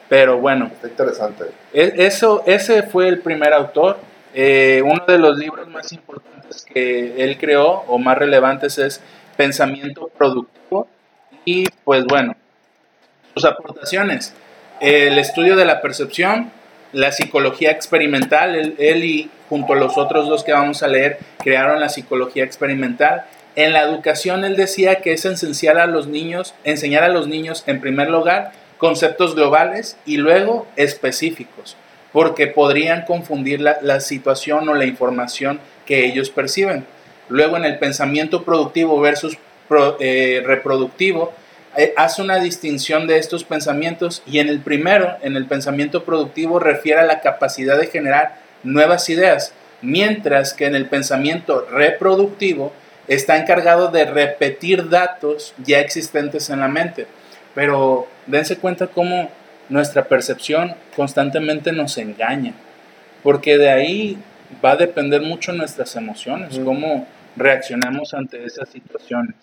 Pero 0.10 0.38
bueno, 0.38 0.70
está 0.72 0.88
interesante. 0.90 1.46
e- 1.74 1.94
Eso, 1.98 2.44
ese 2.46 2.84
fue 2.84 3.08
el 3.08 3.20
primer 3.20 3.54
autor. 3.54 3.98
Eh, 4.36 4.82
uno 4.86 5.04
de 5.08 5.18
los 5.18 5.38
libros 5.38 5.68
más 5.70 5.92
importantes 5.94 6.64
que 6.66 7.24
él 7.24 7.38
creó 7.40 7.84
o 7.88 7.98
más 7.98 8.18
relevantes 8.18 8.78
es 8.78 9.02
Pensamiento 9.36 10.10
Productivo. 10.18 10.88
Y 11.46 11.66
pues 11.84 12.06
bueno, 12.06 12.36
sus 13.34 13.46
aportaciones. 13.46 14.34
El 14.80 15.18
estudio 15.18 15.56
de 15.56 15.66
la 15.66 15.82
percepción, 15.82 16.52
la 16.92 17.12
psicología 17.12 17.72
experimental. 17.72 18.76
Él, 18.78 19.04
y 19.04 19.30
junto 19.50 19.74
a 19.74 19.76
los 19.76 19.98
otros 19.98 20.28
dos 20.28 20.44
que 20.44 20.54
vamos 20.54 20.84
a 20.84 20.88
leer 20.88 21.20
crearon 21.40 21.80
la 21.80 21.90
psicología 21.90 22.44
experimental. 22.44 23.26
En 23.56 23.74
la 23.74 23.84
educación 23.84 24.46
él 24.46 24.56
decía 24.56 24.96
que 24.96 25.14
es 25.14 25.26
esencial 25.26 25.80
a 25.80 25.86
los 25.86 26.08
niños, 26.08 26.56
enseñar 26.64 27.04
a 27.04 27.10
los 27.10 27.28
niños 27.28 27.64
en 27.68 27.82
primer 27.82 28.10
lugar 28.10 28.52
conceptos 28.78 29.36
globales 29.36 29.96
y 30.06 30.18
luego 30.18 30.68
específicos, 30.76 31.78
porque 32.12 32.48
podrían 32.48 33.06
confundir 33.06 33.62
la, 33.62 33.78
la 33.82 34.00
situación 34.00 34.68
o 34.70 34.74
la 34.74 34.86
información 34.86 35.60
que 35.86 36.06
ellos 36.06 36.30
perciben. 36.30 36.86
Luego 37.30 37.58
en 37.58 37.66
el 37.66 37.80
pensamiento 37.80 38.44
productivo 38.44 39.00
versus 39.00 39.38
pro- 39.68 39.98
eh, 40.00 40.44
reproductivo, 40.46 41.34
eh, 41.76 41.94
hace 41.98 42.22
una 42.22 42.40
distinción 42.40 43.08
de 43.08 43.18
estos 43.18 43.44
pensamientos 43.44 44.22
y 44.28 44.40
en 44.40 44.50
el 44.50 44.60
primero, 44.60 45.18
en 45.22 45.36
el 45.36 45.46
pensamiento 45.46 46.04
productivo, 46.04 46.60
refiere 46.60 47.00
a 47.00 47.06
la 47.06 47.22
capacidad 47.22 47.80
de 47.80 47.88
generar 47.88 48.36
nuevas 48.64 49.10
ideas, 49.10 49.54
mientras 49.82 50.54
que 50.54 50.66
en 50.66 50.76
el 50.76 50.86
pensamiento 50.88 51.68
reproductivo 51.72 52.72
está 53.08 53.38
encargado 53.38 53.90
de 53.90 54.06
repetir 54.06 54.90
datos 54.90 55.54
ya 55.58 55.80
existentes 55.80 56.50
en 56.50 56.60
la 56.60 56.68
mente. 56.68 57.08
Pero 57.56 58.08
dense 58.28 58.58
cuenta 58.58 58.88
cómo 58.88 59.30
nuestra 59.70 60.06
percepción 60.06 60.76
constantemente 60.96 61.72
nos 61.72 61.98
engaña, 61.98 62.54
porque 63.24 63.58
de 63.58 63.70
ahí 63.72 64.18
va 64.64 64.72
a 64.72 64.76
depender 64.76 65.22
mucho 65.22 65.52
nuestras 65.54 65.96
emociones, 65.96 66.58
Mm. 66.58 66.66
cómo 66.66 67.08
reaccionamos 67.36 68.14
ante 68.14 68.44
esas 68.46 68.70
situaciones. 68.70 69.36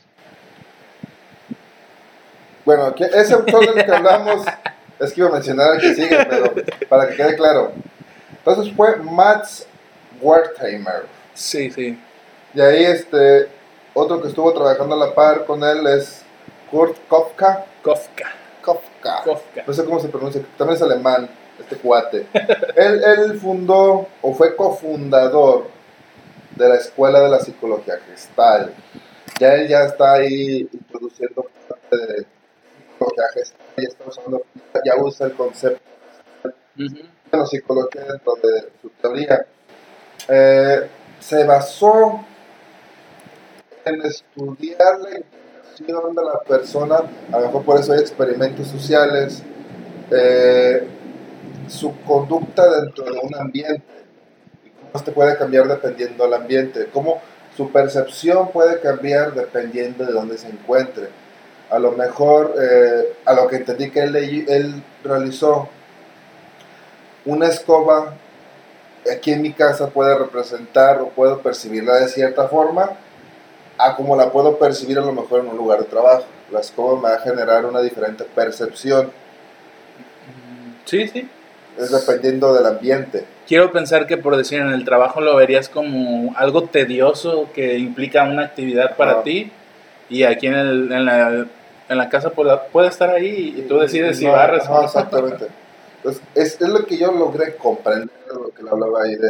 Bueno, 2.64 2.94
ese 2.98 3.34
autor 3.34 3.74
del 3.74 3.84
que 3.84 3.90
hablamos, 3.92 4.44
es 4.98 5.12
que 5.12 5.20
iba 5.20 5.30
a 5.30 5.32
mencionar 5.32 5.74
el 5.74 5.80
que 5.80 5.94
sigue, 5.94 6.26
pero 6.28 6.52
para 6.88 7.08
que 7.08 7.16
quede 7.16 7.36
claro. 7.36 7.72
Entonces 8.38 8.72
fue 8.74 8.96
Max 8.96 9.66
Wertheimer. 10.20 11.06
Sí, 11.34 11.70
sí. 11.70 11.98
Y 12.54 12.60
ahí 12.60 12.84
este, 12.84 13.48
otro 13.94 14.20
que 14.20 14.28
estuvo 14.28 14.52
trabajando 14.52 14.94
a 14.94 15.06
la 15.06 15.14
par 15.14 15.44
con 15.46 15.64
él 15.64 15.86
es 15.86 16.22
Kurt 16.70 16.96
Kofka. 17.08 17.64
Kafka. 17.82 18.26
Kofka. 18.62 19.22
Kafka. 19.24 19.64
No 19.66 19.72
sé 19.72 19.84
cómo 19.84 19.98
se 20.00 20.08
pronuncia, 20.08 20.42
también 20.58 20.76
es 20.76 20.82
alemán, 20.82 21.28
este 21.60 21.76
cuate. 21.76 22.26
él, 22.76 23.38
fundó 23.40 24.06
o 24.22 24.34
fue 24.34 24.56
cofundador 24.56 25.66
de 26.56 26.68
la 26.68 26.76
Escuela 26.76 27.20
de 27.20 27.28
la 27.28 27.40
Psicología 27.40 27.98
Gestal. 28.08 28.72
Ya 29.38 29.54
él 29.54 29.68
ya 29.68 29.84
está 29.84 30.12
ahí 30.12 30.68
introduciendo 30.72 31.46
parte 31.66 31.96
de 31.96 32.26
psicología 32.90 33.24
gestal, 33.32 33.60
ya 33.78 33.88
está 33.88 34.04
usando, 34.06 34.42
ya 34.84 34.96
usa 35.02 35.26
el 35.26 35.32
concepto 35.32 35.80
de 36.76 37.38
la 37.38 37.46
psicología 37.46 38.04
dentro 38.04 38.34
de 38.42 38.70
su 38.82 38.90
teoría. 39.00 39.46
Eh, 40.28 40.88
se 41.18 41.44
basó 41.44 42.24
en 43.84 44.02
estudiar 44.02 45.00
la 45.00 45.16
interacción 45.16 46.14
de 46.14 46.24
la 46.24 46.40
persona, 46.40 47.02
a 47.32 47.40
lo 47.40 47.46
mejor 47.46 47.64
por 47.64 47.80
eso 47.80 47.92
hay 47.92 48.00
experimentos 48.00 48.66
sociales, 48.66 49.42
eh, 50.10 50.86
su 51.70 51.94
conducta 52.02 52.68
dentro 52.80 53.04
de 53.04 53.18
un 53.22 53.34
ambiente, 53.34 53.82
cómo 54.80 54.90
este 54.94 55.12
puede 55.12 55.36
cambiar 55.36 55.68
dependiendo 55.68 56.24
del 56.24 56.34
ambiente, 56.34 56.88
cómo 56.92 57.20
su 57.56 57.70
percepción 57.70 58.50
puede 58.50 58.80
cambiar 58.80 59.34
dependiendo 59.34 60.04
de 60.04 60.12
dónde 60.12 60.38
se 60.38 60.48
encuentre. 60.48 61.08
A 61.70 61.78
lo 61.78 61.92
mejor, 61.92 62.54
eh, 62.60 63.14
a 63.24 63.32
lo 63.32 63.46
que 63.46 63.56
entendí 63.56 63.90
que 63.90 64.00
él, 64.00 64.16
él 64.16 64.82
realizó, 65.04 65.68
una 67.24 67.46
escoba 67.46 68.14
aquí 69.12 69.32
en 69.32 69.42
mi 69.42 69.52
casa 69.52 69.88
puede 69.88 70.18
representar 70.18 71.00
o 71.00 71.08
puedo 71.08 71.40
percibirla 71.40 71.96
de 71.96 72.08
cierta 72.08 72.48
forma 72.48 72.90
a 73.78 73.96
como 73.96 74.16
la 74.16 74.30
puedo 74.30 74.58
percibir 74.58 74.98
a 74.98 75.02
lo 75.02 75.12
mejor 75.12 75.40
en 75.40 75.48
un 75.48 75.56
lugar 75.56 75.78
de 75.78 75.84
trabajo. 75.84 76.24
La 76.50 76.60
escoba 76.60 76.96
me 76.96 77.08
va 77.08 77.14
a 77.14 77.20
generar 77.20 77.64
una 77.64 77.80
diferente 77.80 78.24
percepción, 78.24 79.12
Sí, 80.90 81.06
sí. 81.06 81.28
Es 81.80 81.90
dependiendo 81.90 82.54
del 82.54 82.66
ambiente. 82.66 83.24
Quiero 83.46 83.72
pensar 83.72 84.06
que 84.06 84.16
por 84.16 84.36
decir 84.36 84.60
en 84.60 84.68
el 84.72 84.84
trabajo 84.84 85.20
lo 85.20 85.34
verías 85.36 85.68
como 85.68 86.34
algo 86.36 86.64
tedioso 86.64 87.48
que 87.54 87.78
implica 87.78 88.24
una 88.24 88.44
actividad 88.44 88.96
para 88.96 89.22
ti 89.22 89.50
y 90.08 90.22
aquí 90.24 90.46
en, 90.46 90.54
el- 90.54 90.92
en 90.92 91.04
la, 91.04 91.46
en 91.88 91.98
la 91.98 92.08
casa 92.08 92.30
puede 92.30 92.88
estar 92.88 93.10
ahí 93.10 93.54
y 93.58 93.62
tú 93.62 93.78
decides 93.78 94.18
si 94.18 94.26
No, 94.26 94.32
barres 94.32 94.68
no. 94.68 94.82
exactamente. 94.82 95.46
Pues 96.02 96.20
es, 96.34 96.60
es 96.60 96.68
lo 96.68 96.84
que 96.86 96.96
yo 96.96 97.12
logré 97.12 97.56
comprender 97.56 98.08
de 98.28 98.34
lo 98.34 98.50
que 98.50 98.62
le 98.62 98.70
hablaba 98.70 99.02
ahí 99.02 99.16
de, 99.16 99.28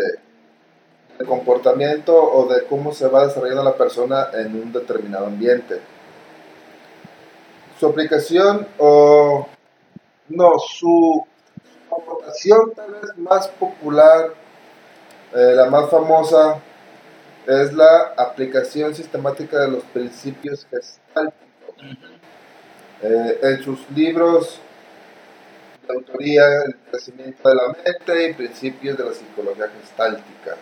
de 1.19 1.25
comportamiento 1.27 2.15
o 2.15 2.53
de 2.53 2.65
cómo 2.65 2.93
se 2.93 3.09
va 3.09 3.27
desarrollando 3.27 3.65
la 3.65 3.75
persona 3.75 4.29
en 4.35 4.55
un 4.55 4.73
determinado 4.73 5.27
ambiente. 5.27 5.81
Su 7.79 7.87
aplicación 7.87 8.67
o 8.79 9.49
no, 10.29 10.59
su 10.59 11.27
aportación 11.97 12.73
tal 12.75 12.93
vez 12.93 13.17
más 13.19 13.49
popular 13.49 14.33
Eh, 15.33 15.53
la 15.55 15.71
más 15.71 15.89
famosa 15.89 16.61
es 17.47 17.73
la 17.73 18.15
aplicación 18.17 18.95
sistemática 18.95 19.61
de 19.61 19.71
los 19.71 19.85
principios 19.85 20.67
gestálticos. 20.69 21.41
Eh, 23.03 23.39
en 23.43 23.63
sus 23.63 23.79
libros 23.95 24.61
de 25.87 25.95
autoría, 25.95 26.43
El 26.67 26.77
crecimiento 26.91 27.49
de 27.49 27.55
la 27.55 27.69
mente 27.69 28.31
y 28.31 28.35
Principios 28.35 28.99
de 28.99 29.05
la 29.05 29.13
psicología 29.13 29.69
gestáltica. 29.81 30.57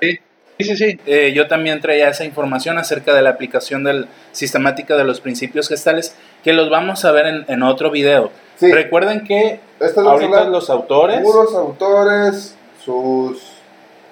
Sí, 0.00 0.20
sí, 0.60 0.76
sí. 0.76 1.00
Eh, 1.06 1.32
yo 1.32 1.48
también 1.48 1.80
traía 1.80 2.10
esa 2.10 2.24
información 2.24 2.76
acerca 2.78 3.14
de 3.14 3.22
la 3.22 3.30
aplicación 3.30 3.82
del, 3.82 4.08
sistemática 4.32 4.96
de 4.96 5.04
los 5.04 5.20
principios 5.20 5.68
gestales, 5.68 6.14
que 6.42 6.52
los 6.52 6.70
vamos 6.70 7.04
a 7.04 7.12
ver 7.12 7.26
en, 7.26 7.44
en 7.48 7.62
otro 7.62 7.90
video. 7.90 8.30
Sí. 8.56 8.70
Recuerden 8.72 9.24
que 9.24 9.60
Este 9.80 10.00
ahorita 10.00 10.44
los 10.44 10.70
autores, 10.70 11.20
Puros 11.22 11.54
autores, 11.54 12.54
sus 12.84 13.38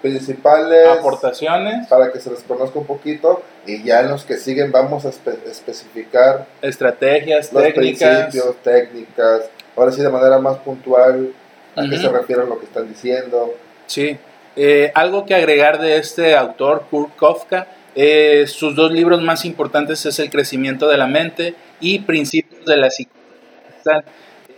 principales 0.03 0.89
aportaciones, 0.89 1.87
para 1.89 2.11
que 2.11 2.21
se 2.21 2.31
les 2.31 2.41
conozca 2.43 2.79
un 2.79 2.87
poquito 2.87 3.43
y 3.67 3.83
ya 3.83 4.01
en 4.01 4.09
los 4.09 4.25
que 4.25 4.39
siguen 4.39 4.73
vamos 4.73 5.05
a 5.05 5.11
espe- 5.11 5.37
especificar 5.47 6.47
estrategias, 6.63 7.53
los 7.53 7.63
técnicas. 7.63 8.19
principios, 8.27 8.57
técnicas, 8.63 9.43
ahora 9.77 9.93
sí 9.93 10.01
de 10.01 10.09
manera 10.09 10.39
más 10.39 10.59
puntual 10.59 11.33
a 11.77 11.83
qué 11.83 11.97
Ujú. 11.97 12.03
se 12.03 12.09
refieren 12.09 12.49
lo 12.49 12.59
que 12.59 12.65
están 12.65 12.89
diciendo. 12.89 13.55
Sí. 13.87 14.17
Eh, 14.57 14.91
algo 14.95 15.27
que 15.27 15.35
agregar 15.35 15.81
de 15.81 15.99
este 15.99 16.35
autor, 16.35 16.85
Kurt 16.91 17.15
Kafka, 17.17 17.67
eh, 17.95 18.45
sus 18.47 18.75
dos 18.75 18.91
libros 18.93 19.21
más 19.21 19.45
importantes 19.45 20.05
es 20.07 20.19
El 20.19 20.31
crecimiento 20.31 20.89
de 20.89 20.97
la 20.97 21.07
mente 21.07 21.55
y 21.81 21.99
Principios 22.01 22.65
de 22.65 22.77
la 22.77 22.91
psicología. 22.91 24.05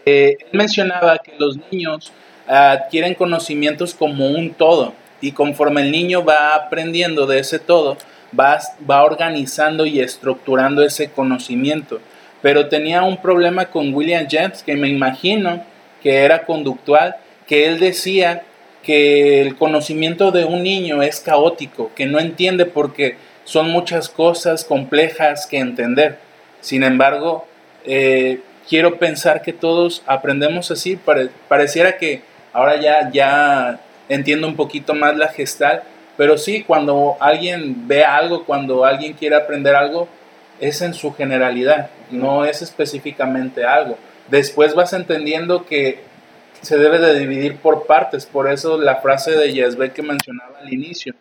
Eh, 0.05 0.37
él 0.41 0.59
mencionaba 0.59 1.19
que 1.19 1.33
los 1.39 1.59
niños 1.71 2.13
adquieren 2.47 3.15
conocimientos 3.15 3.95
como 3.95 4.29
un 4.29 4.53
todo 4.53 4.95
y 5.21 5.33
conforme 5.33 5.83
el 5.83 5.93
niño 5.93 6.25
va 6.25 6.55
aprendiendo 6.55 7.27
de 7.27 7.39
ese 7.39 7.61
todo, 7.61 7.97
va, 8.39 8.59
va 8.91 9.05
organizando 9.05 9.87
y 9.87 10.01
estructurando 10.01 10.83
ese 10.83 11.11
conocimiento. 11.11 12.01
Pero 12.43 12.69
tenía 12.69 13.05
un 13.05 13.17
problema 13.19 13.67
con 13.67 13.95
William 13.95 14.27
James, 14.29 14.65
que 14.65 14.75
me 14.75 14.89
imagino 14.89 15.63
que 16.03 16.25
era 16.25 16.45
conductual, 16.45 17.17
que 17.47 17.67
él 17.67 17.79
decía 17.79 18.43
que 18.83 19.41
el 19.41 19.57
conocimiento 19.57 20.33
de 20.33 20.45
un 20.45 20.65
niño 20.65 21.03
es 21.03 21.21
caótico, 21.21 21.93
que 21.95 22.07
no 22.07 22.19
entiende 22.19 22.67
porque 22.67 23.17
son 23.45 23.71
muchas 23.71 24.09
cosas 24.09 24.65
complejas 24.65 25.47
que 25.47 25.59
entender. 25.59 26.19
Sin 26.63 26.83
embargo, 26.83 27.47
eh, 27.85 28.41
quiero 28.69 28.97
pensar 28.99 29.43
que 29.43 29.53
todos 29.53 30.03
aprendemos 30.07 30.71
así, 30.71 30.97
pare- 30.97 31.29
pareciera 31.49 31.99
que 31.99 32.23
ahora 32.55 32.81
ya, 32.81 33.11
ya 33.13 33.81
entiendo 34.09 34.47
un 34.47 34.57
poquito 34.57 34.95
más 34.95 35.15
la 35.17 35.29
gestal, 35.29 35.83
pero 36.17 36.39
sí, 36.39 36.63
cuando 36.65 37.17
alguien 37.21 37.87
ve 37.89 38.05
algo, 38.05 38.45
cuando 38.45 38.85
alguien 38.87 39.13
quiere 39.13 39.37
aprender 39.37 39.75
algo, 39.75 40.09
es 40.61 40.81
en 40.81 40.95
su 40.95 41.13
generalidad, 41.13 41.91
no 42.11 42.45
es 42.45 42.63
específicamente 42.63 43.65
algo. 43.65 43.99
Después 44.29 44.75
vas 44.75 44.93
entendiendo 44.93 45.67
que 45.67 46.01
se 46.61 46.79
debe 46.79 46.99
de 47.01 47.19
dividir 47.19 47.57
por 47.57 47.87
partes, 47.87 48.25
por 48.27 48.49
eso 48.51 48.79
la 48.79 48.97
frase 48.97 49.33
de 49.33 49.53
Yesbe 49.53 49.91
que 49.93 50.03
mencionaba 50.03 50.61
al 50.61 50.73
inicio. 50.73 51.15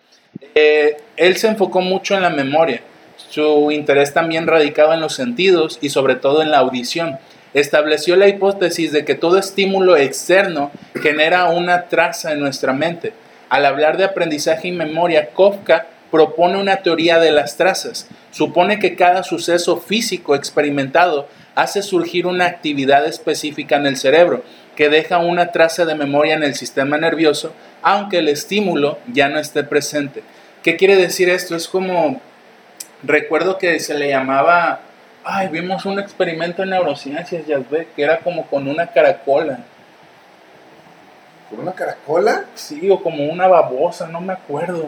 Eh, 0.54 0.98
él 1.18 1.36
se 1.38 1.48
enfocó 1.48 1.82
mucho 1.82 2.16
en 2.16 2.22
la 2.22 2.30
memoria, 2.30 2.82
su 3.30 3.72
interés 3.72 4.13
también 4.13 4.48
radicaba 4.48 4.96
en 4.96 5.01
los 5.01 5.13
sentidos 5.13 5.80
y 5.82 5.90
sobre 5.90 6.16
todo 6.16 6.42
en 6.42 6.51
la 6.51 6.60
audición. 6.60 7.20
Estableció 7.54 8.16
la 8.16 8.28
hipótesis 8.28 8.92
de 8.92 9.04
que 9.04 9.16
todo 9.16 9.38
estímulo 9.38 9.98
externo 9.98 10.72
genera 11.01 11.46
una 11.46 11.84
traza 11.84 12.32
en 12.32 12.40
nuestra 12.40 12.74
mente. 12.74 13.13
Al 13.50 13.66
hablar 13.66 13.98
de 13.98 14.06
aprendizaje 14.06 14.70
y 14.70 14.72
memoria, 14.72 15.30
Kafka 15.36 15.88
propone 16.12 16.58
una 16.58 16.78
teoría 16.78 17.20
de 17.20 17.32
las 17.32 17.58
trazas. 17.58 18.08
Supone 18.32 18.80
que 18.80 18.96
cada 18.96 19.24
suceso 19.24 19.77
físico 19.77 20.36
experimentado 20.36 21.27
hace 21.55 21.81
surgir 21.81 22.27
una 22.27 22.46
actividad 22.46 23.05
específica 23.05 23.75
en 23.75 23.86
el 23.86 23.98
cerebro 23.98 24.44
que 24.75 24.90
deja 24.90 25.18
una 25.18 25.51
traza 25.51 25.86
de 25.86 25.96
memoria 25.96 26.36
en 26.36 26.44
el 26.44 26.55
sistema 26.55 26.98
nervioso, 26.98 27.53
aunque 27.81 28.20
el 28.20 28.29
estímulo 28.29 29.00
ya 29.12 29.29
no 29.29 29.40
esté 29.40 29.64
presente. 29.64 30.24
¿Qué 30.64 30.77
quiere 30.77 30.96
decir 30.96 31.29
esto? 31.29 31.55
Es 31.55 31.68
como, 31.68 32.22
recuerdo 33.03 33.57
que 33.57 33.79
se 33.79 33.94
le 33.94 34.09
llamaba, 34.09 34.79
ay, 35.24 35.48
vimos 35.50 35.85
un 35.85 36.00
experimento 36.00 36.64
en 36.64 36.70
neurociencias, 36.72 37.46
ya 37.48 37.59
ves, 37.70 37.87
que 37.96 38.03
era 38.03 38.20
como 38.20 38.46
con 38.48 38.68
una 38.68 38.87
caracola, 38.87 39.59
¿Con 41.50 41.59
una 41.59 41.74
caracola? 41.74 42.46
sí, 42.55 42.90
o 42.90 43.01
como 43.03 43.25
una 43.25 43.48
babosa, 43.48 44.07
no 44.07 44.22
me 44.22 44.33
acuerdo, 44.33 44.85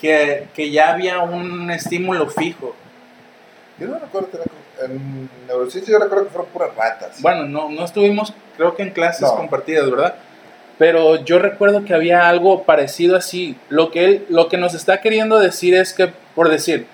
que, 0.00 0.46
que 0.54 0.70
ya 0.70 0.90
había 0.92 1.18
un 1.20 1.70
estímulo 1.70 2.28
fijo. 2.28 2.76
Yo 3.78 3.88
no 3.88 3.98
recuerdo 3.98 4.30
que 4.30 4.36
era 4.36 4.44
en 4.86 5.28
neurociencia 5.48 5.90
yo 5.92 5.98
recuerdo 5.98 6.24
que 6.26 6.30
fueron 6.30 6.50
puras 6.52 6.70
ratas. 6.76 7.20
Bueno, 7.20 7.44
no, 7.46 7.68
no 7.68 7.84
estuvimos, 7.84 8.32
creo 8.56 8.76
que 8.76 8.84
en 8.84 8.90
clases 8.90 9.22
No. 9.22 9.34
compartidas, 9.36 9.90
¿verdad? 9.90 10.14
Pero 10.78 11.16
yo 11.24 11.40
recuerdo 11.40 11.84
que 11.84 11.92
había 11.92 12.28
algo 12.28 12.62
parecido 12.62 13.16
así. 13.16 13.56
Lo 13.68 13.90
que 13.90 14.04
él, 14.04 14.26
lo 14.28 14.48
que 14.48 14.56
nos 14.58 14.74
está 14.74 15.00
queriendo 15.00 15.40
decir 15.40 15.74
es 15.74 15.92
que, 15.92 16.12
por 16.36 16.48
decir, 16.48 16.86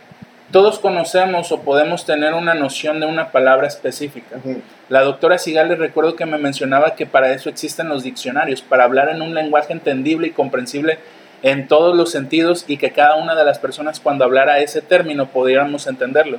todos 0.55 0.79
conocemos 0.79 1.51
o 1.51 1.63
podemos 1.63 2.07
tener 2.07 2.33
una 2.33 2.55
noción 2.55 3.01
de 3.01 3.07
una 3.07 3.33
palabra 3.33 3.67
específica. 3.67 4.37
La 4.89 5.03
doctora 5.03 5.37
Sigales 5.37 5.81
recuerdo 5.81 6.15
que 6.15 6.27
me 6.27 6.39
mencionaba 6.39 6.95
que 6.95 7.07
para 7.07 7.33
eso 7.33 7.49
existen 7.49 7.89
los 7.89 8.05
diccionarios, 8.05 8.63
para 8.63 8.85
hablar 8.85 9.09
en 9.09 9.21
un 9.21 9.35
lenguaje 9.35 9.73
entendible 9.73 10.29
y 10.29 10.31
comprensible 10.31 11.01
en 11.43 11.67
todos 11.67 11.97
los 11.97 12.13
sentidos 12.13 12.67
y 12.69 12.77
que 12.77 12.93
cada 12.93 13.17
una 13.17 13.35
de 13.35 13.45
las 13.45 13.59
personas 13.59 13.99
cuando 13.99 14.25
hablara 14.25 14.61
ese 14.61 14.81
término 14.81 15.27
pudiéramos 15.27 15.89
entenderlo. 15.89 16.39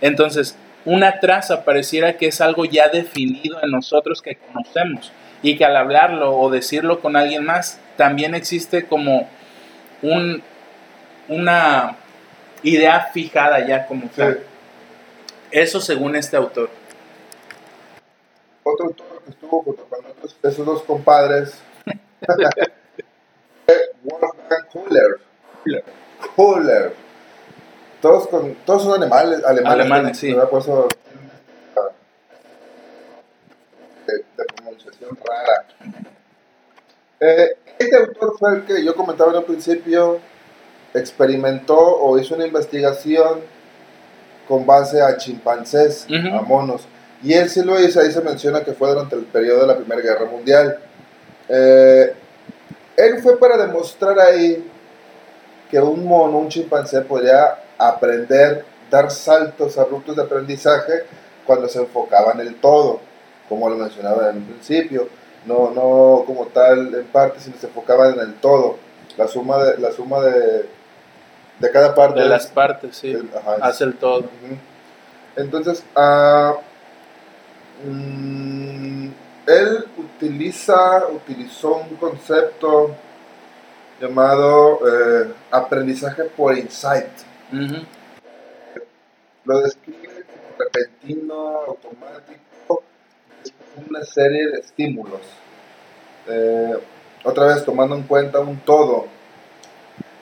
Entonces, 0.00 0.56
una 0.84 1.20
traza 1.20 1.64
pareciera 1.64 2.14
que 2.16 2.26
es 2.26 2.40
algo 2.40 2.64
ya 2.64 2.88
definido 2.88 3.62
en 3.62 3.70
nosotros 3.70 4.22
que 4.22 4.38
conocemos 4.38 5.12
y 5.40 5.56
que 5.56 5.64
al 5.64 5.76
hablarlo 5.76 6.36
o 6.36 6.50
decirlo 6.50 6.98
con 6.98 7.14
alguien 7.14 7.44
más 7.44 7.78
también 7.96 8.34
existe 8.34 8.86
como 8.86 9.28
un, 10.02 10.42
una 11.28 11.98
idea 12.62 13.00
fijada 13.12 13.66
ya 13.66 13.86
como 13.86 14.02
Sí. 14.04 14.12
tal. 14.16 14.40
Eso 15.50 15.80
según 15.80 16.16
este 16.16 16.36
autor. 16.36 16.70
Otro 18.64 18.86
autor 18.86 19.22
que 19.24 19.30
estuvo 19.30 19.62
junto 19.62 19.84
con 19.84 20.04
otros- 20.06 20.36
esos 20.42 20.64
dos 20.64 20.82
compadres 20.82 21.54
fue 23.66 23.76
Wolfgang 24.04 24.66
Kohler. 24.72 25.20
Kohler. 26.36 26.94
Todos, 28.00 28.26
con, 28.28 28.54
todos 28.66 28.82
son 28.84 29.02
animales, 29.02 29.44
alemanes. 29.44 29.72
Alemanes, 29.80 30.18
sí. 30.18 30.30
esta- 30.30 30.48
de, 34.06 34.14
de 34.14 34.44
pronunciación 34.56 35.18
rara. 35.24 35.66
Eh, 37.20 37.56
este 37.78 37.96
autor 37.96 38.36
fue 38.38 38.54
el 38.56 38.64
que 38.64 38.84
yo 38.84 38.94
comentaba 38.96 39.30
en 39.32 39.38
un 39.38 39.44
principio, 39.44 40.20
experimentó 40.94 41.78
o 41.78 42.18
hizo 42.18 42.34
una 42.34 42.46
investigación 42.46 43.40
con 44.48 44.66
base 44.66 45.00
a 45.00 45.16
chimpancés, 45.16 46.06
a 46.10 46.42
monos. 46.42 46.82
Y 47.22 47.32
él 47.34 47.48
sí 47.48 47.62
lo 47.62 47.80
hizo, 47.80 48.00
ahí 48.00 48.10
se 48.10 48.20
menciona 48.20 48.64
que 48.64 48.72
fue 48.72 48.90
durante 48.90 49.14
el 49.14 49.24
periodo 49.24 49.62
de 49.62 49.66
la 49.68 49.76
Primera 49.76 50.02
Guerra 50.02 50.26
Mundial. 50.26 50.78
Eh, 51.48 52.12
él 52.96 53.22
fue 53.22 53.38
para 53.38 53.56
demostrar 53.56 54.18
ahí 54.18 54.68
que 55.70 55.78
un 55.78 56.04
mono, 56.04 56.38
un 56.38 56.48
chimpancé, 56.48 57.00
podía 57.02 57.58
aprender, 57.78 58.64
dar 58.90 59.10
saltos 59.10 59.78
abruptos 59.78 60.16
de 60.16 60.22
aprendizaje 60.22 61.04
cuando 61.46 61.68
se 61.68 61.78
enfocaba 61.78 62.32
en 62.32 62.40
el 62.40 62.56
todo, 62.56 63.00
como 63.48 63.70
lo 63.70 63.76
mencionaba 63.76 64.30
en 64.30 64.38
un 64.38 64.44
principio. 64.44 65.08
No, 65.46 65.70
no 65.70 66.24
como 66.26 66.46
tal 66.46 66.94
en 66.94 67.06
parte, 67.06 67.40
sino 67.40 67.56
se 67.56 67.66
enfocaba 67.66 68.08
en 68.10 68.20
el 68.20 68.34
todo. 68.34 68.76
La 69.16 69.26
suma 69.26 69.64
de, 69.64 69.78
la 69.78 69.92
suma 69.92 70.20
de, 70.20 70.66
de 71.62 71.70
cada 71.70 71.94
parte. 71.94 72.20
De 72.20 72.28
las 72.28 72.46
partes, 72.48 72.96
sí. 72.96 73.10
el- 73.12 73.30
ajá, 73.34 73.56
Hace 73.62 73.84
el 73.84 73.94
todo. 73.94 74.24
Entonces, 75.36 75.82
ah, 75.96 76.56
mm, 77.84 79.08
él 79.46 79.84
utiliza, 79.96 81.06
utilizó 81.08 81.76
un 81.76 81.96
concepto 81.96 82.94
llamado 84.00 84.80
eh, 84.86 85.32
aprendizaje 85.50 86.24
por 86.24 86.56
insight. 86.58 87.06
Lo 89.44 89.60
describe 89.60 90.24
como 90.24 90.58
repentino, 90.58 91.34
automático, 91.66 92.82
una 93.88 94.04
serie 94.04 94.48
de 94.48 94.60
estímulos. 94.60 95.20
Eh, 96.28 96.74
otra 97.24 97.46
vez 97.46 97.64
tomando 97.64 97.96
en 97.96 98.02
cuenta 98.04 98.38
un 98.40 98.58
todo. 98.60 99.06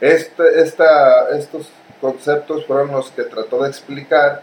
Este, 0.01 0.63
esta, 0.63 1.29
estos 1.31 1.69
conceptos 2.01 2.65
fueron 2.67 2.91
los 2.93 3.11
que 3.11 3.25
trató 3.25 3.63
de 3.63 3.69
explicar 3.69 4.43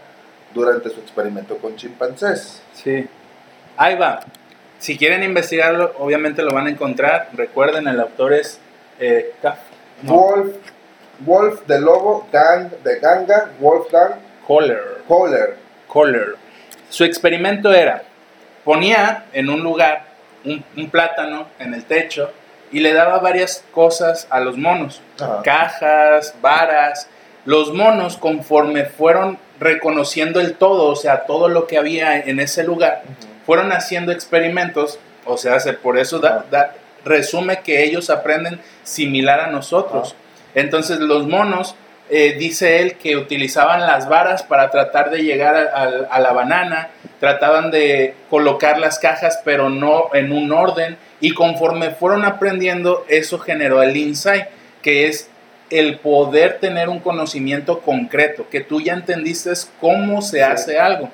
durante 0.54 0.88
su 0.90 1.00
experimento 1.00 1.58
con 1.58 1.76
chimpancés. 1.76 2.62
Sí. 2.72 3.06
Ahí 3.76 3.96
va. 3.96 4.20
Si 4.78 4.96
quieren 4.96 5.24
investigarlo, 5.24 5.94
obviamente 5.98 6.42
lo 6.42 6.52
van 6.52 6.66
a 6.66 6.70
encontrar. 6.70 7.30
Recuerden, 7.32 7.88
el 7.88 8.00
autor 8.00 8.32
es 8.32 8.60
eh, 9.00 9.34
no, 10.02 10.14
Wolf, 10.14 10.54
Wolf 11.20 11.66
de 11.66 11.80
Lobo, 11.80 12.28
Gang 12.32 12.70
de 12.84 13.00
Ganga, 13.00 13.50
Wolfgang 13.58 14.14
Kohler. 14.46 15.02
Kohler. 15.06 15.56
Kohler. 15.88 16.36
Su 16.88 17.04
experimento 17.04 17.72
era, 17.72 18.02
ponía 18.64 19.26
en 19.32 19.50
un 19.50 19.62
lugar 19.62 20.04
un, 20.44 20.64
un 20.76 20.90
plátano 20.90 21.48
en 21.58 21.74
el 21.74 21.84
techo 21.84 22.32
y 22.72 22.80
le 22.80 22.92
daba 22.92 23.18
varias 23.18 23.64
cosas 23.72 24.26
a 24.30 24.40
los 24.40 24.56
monos. 24.56 25.00
Ajá. 25.20 25.42
Cajas, 25.42 26.34
varas. 26.42 27.08
Los 27.44 27.72
monos, 27.72 28.16
conforme 28.16 28.84
fueron 28.84 29.38
reconociendo 29.60 30.40
el 30.40 30.54
todo, 30.54 30.86
o 30.86 30.96
sea, 30.96 31.26
todo 31.26 31.48
lo 31.48 31.66
que 31.66 31.78
había 31.78 32.18
en 32.18 32.40
ese 32.40 32.62
lugar, 32.64 33.02
fueron 33.46 33.72
haciendo 33.72 34.12
experimentos, 34.12 34.98
o 35.24 35.36
sea, 35.36 35.58
se- 35.60 35.72
por 35.72 35.98
eso 35.98 36.18
da- 36.18 36.44
da- 36.50 36.74
resume 37.04 37.60
que 37.62 37.84
ellos 37.84 38.10
aprenden 38.10 38.60
similar 38.82 39.40
a 39.40 39.46
nosotros. 39.48 40.14
Entonces 40.54 40.98
los 41.00 41.26
monos, 41.26 41.74
eh, 42.10 42.36
dice 42.38 42.80
él 42.80 42.94
que 42.94 43.16
utilizaban 43.16 43.80
las 43.80 44.08
varas 44.08 44.42
para 44.42 44.70
tratar 44.70 45.10
de 45.10 45.22
llegar 45.22 45.54
a, 45.56 45.82
a- 45.82 46.14
a 46.16 46.20
la 46.20 46.32
banana, 46.32 46.88
trataban 47.20 47.70
de 47.70 48.14
colocar 48.30 48.78
las 48.78 48.98
cajas 48.98 49.40
pero 49.44 49.68
no 49.70 50.06
en 50.14 50.32
un 50.32 50.52
orden 50.52 50.96
y 51.20 51.32
conforme 51.34 51.90
fueron 51.90 52.24
aprendiendo 52.24 53.04
eso 53.08 53.38
generó 53.38 53.82
el 53.82 53.96
insight, 53.96 54.44
que 54.82 55.06
es 55.08 55.28
el 55.70 55.98
poder 55.98 56.58
tener 56.60 56.88
un 56.88 57.00
conocimiento 57.00 57.80
concreto, 57.80 58.48
que 58.48 58.60
tú 58.60 58.80
ya 58.80 58.94
entendiste 58.94 59.50
cómo 59.80 60.22
se 60.22 60.38
Sí. 60.38 60.42
hace 60.42 60.78
algo. 60.78 61.10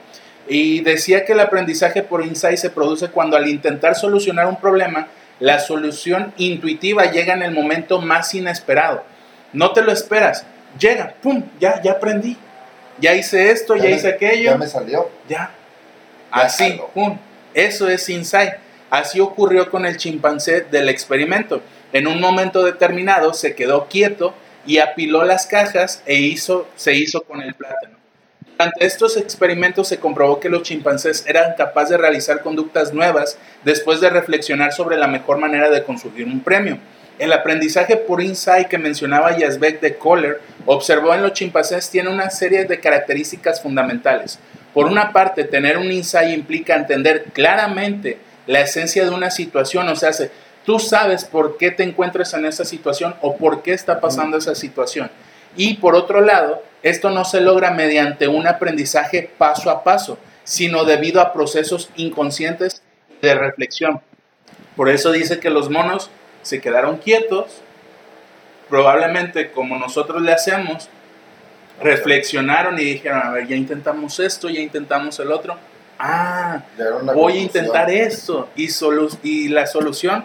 Y 0.47 0.81
decía 0.81 1.25
que 1.25 1.33
el 1.33 1.41
aprendizaje 1.41 2.03
por 2.03 2.25
insight 2.25 2.59
se 2.59 2.71
produce 2.71 3.09
cuando 3.09 3.37
al 3.37 3.49
intentar 3.49 3.95
solucionar 3.97 4.47
un 4.47 4.61
problema, 4.61 5.09
la 5.41 5.59
solución 5.59 6.33
intuitiva 6.37 7.11
llega 7.11 7.33
en 7.35 7.43
el 7.43 7.51
momento 7.51 8.01
más 8.01 8.33
inesperado. 8.35 9.03
No 9.55 9.73
te 9.73 9.83
lo 9.83 9.91
esperas, 9.91 10.47
llega, 10.79 11.15
pum, 11.23 11.43
ya, 11.61 11.81
ya 11.83 11.93
aprendí. 11.93 12.37
Ya 12.99 13.15
hice 13.15 13.51
esto, 13.51 13.75
ya, 13.77 13.85
me- 13.85 13.91
hice 13.93 14.09
aquello, 14.09 14.51
Ya 14.53 14.57
me 14.57 14.67
salió. 14.67 15.11
ya. 15.29 15.51
Así, 16.31 16.81
pum. 16.93 17.19
Eso 17.53 17.89
es 17.89 18.09
insight. 18.09 18.55
Así 18.91 19.21
ocurrió 19.21 19.71
con 19.71 19.87
el 19.87 19.97
chimpancé 19.97 20.63
del 20.63 20.89
experimento. 20.89 21.63
En 21.93 22.07
un 22.07 22.21
momento 22.21 22.65
determinado 22.65 23.35
se 23.35 23.55
quedó 23.55 23.87
quieto 23.89 24.35
y 24.67 24.79
apiló 24.79 25.25
las 25.25 25.47
cajas 25.47 26.03
e 26.07 26.15
hizo, 26.15 26.69
se 26.77 26.95
hizo 26.95 27.23
con 27.23 27.41
el 27.41 27.55
plátano. 27.55 27.95
Durante 28.57 28.87
estos 28.87 29.17
experimentos 29.17 29.89
se 29.89 29.99
comprobó 29.99 30.39
que 30.39 30.49
los 30.49 30.63
chimpancés 30.63 31.25
eran 31.27 31.55
capaces 31.57 31.91
de 31.91 31.99
realizar 31.99 32.41
conductas 32.43 32.93
nuevas 32.93 33.37
después 33.65 34.01
de 34.01 34.11
reflexionar 34.11 34.73
sobre 34.73 34.97
la 34.97 35.09
mejor 35.09 35.39
manera 35.39 35.71
de 35.71 35.83
conseguir 35.83 36.27
un 36.27 36.41
premio. 36.41 36.79
El 37.19 37.33
aprendizaje 37.33 37.97
por 37.97 38.21
insight 38.23 38.67
que 38.69 38.79
mencionaba 38.79 39.37
Yazbek 39.37 39.81
de 39.81 39.97
Kohler 39.97 40.41
observó 40.67 41.15
en 41.15 41.23
los 41.23 41.33
chimpancés 41.33 41.89
tiene 41.91 42.09
una 42.11 42.31
serie 42.31 42.65
de 42.65 42.81
características 42.81 43.63
fundamentales. 43.63 44.39
Por 44.73 44.87
una 44.87 45.13
parte, 45.13 45.45
tener 45.45 45.79
un 45.79 45.93
insight 45.93 46.37
implica 46.37 46.75
entender 46.75 47.27
claramente 47.33 48.19
la 48.47 48.61
esencia 48.61 49.05
de 49.05 49.11
una 49.11 49.31
situación, 49.31 49.89
o 49.89 49.95
sea, 49.97 50.13
se- 50.13 50.31
tú 50.67 50.81
sabes 50.81 51.25
por 51.25 51.57
qué 51.57 51.71
te 51.71 51.85
encuentras 51.85 52.35
en 52.35 52.47
esa 52.47 52.65
situación 52.65 53.15
o 53.23 53.37
por 53.37 53.63
qué 53.63 53.73
está 53.73 54.01
pasando 54.01 54.37
esa 54.37 54.55
situación. 54.57 55.11
Y 55.57 55.75
por 55.75 55.95
otro 55.95 56.21
lado, 56.21 56.63
esto 56.83 57.11
no 57.11 57.25
se 57.25 57.41
logra 57.41 57.71
mediante 57.71 58.27
un 58.27 58.49
aprendizaje 58.49 59.31
paso 59.39 59.71
a 59.71 59.85
paso, 59.85 60.19
sino 60.43 60.85
debido 60.85 61.21
a 61.21 61.33
procesos 61.33 61.91
inconscientes 61.95 62.83
de 63.23 63.35
reflexión. 63.37 64.01
Por 64.75 64.89
eso 64.89 65.13
dice 65.13 65.39
que 65.39 65.49
los 65.51 65.71
monos 65.71 66.11
se 66.45 66.61
quedaron 66.61 66.99
quietos, 66.99 67.47
probablemente 68.69 69.51
como 69.51 69.77
nosotros 69.77 70.23
le 70.23 70.33
hacemos, 70.33 70.89
reflexionaron 71.83 72.79
y 72.79 72.85
dijeron, 72.85 73.21
a 73.25 73.31
ver, 73.31 73.49
ya 73.49 73.57
intentamos 73.57 74.21
esto, 74.21 74.49
ya 74.49 74.61
intentamos 74.61 75.19
el 75.19 75.33
otro. 75.33 75.57
Ah, 75.99 76.63
voy 77.15 77.33
a 77.39 77.41
intentar 77.43 77.91
esto. 77.91 78.49
Y, 78.57 78.69
solu- 78.69 79.19
y 79.23 79.49
la 79.49 79.67
solución 79.67 80.25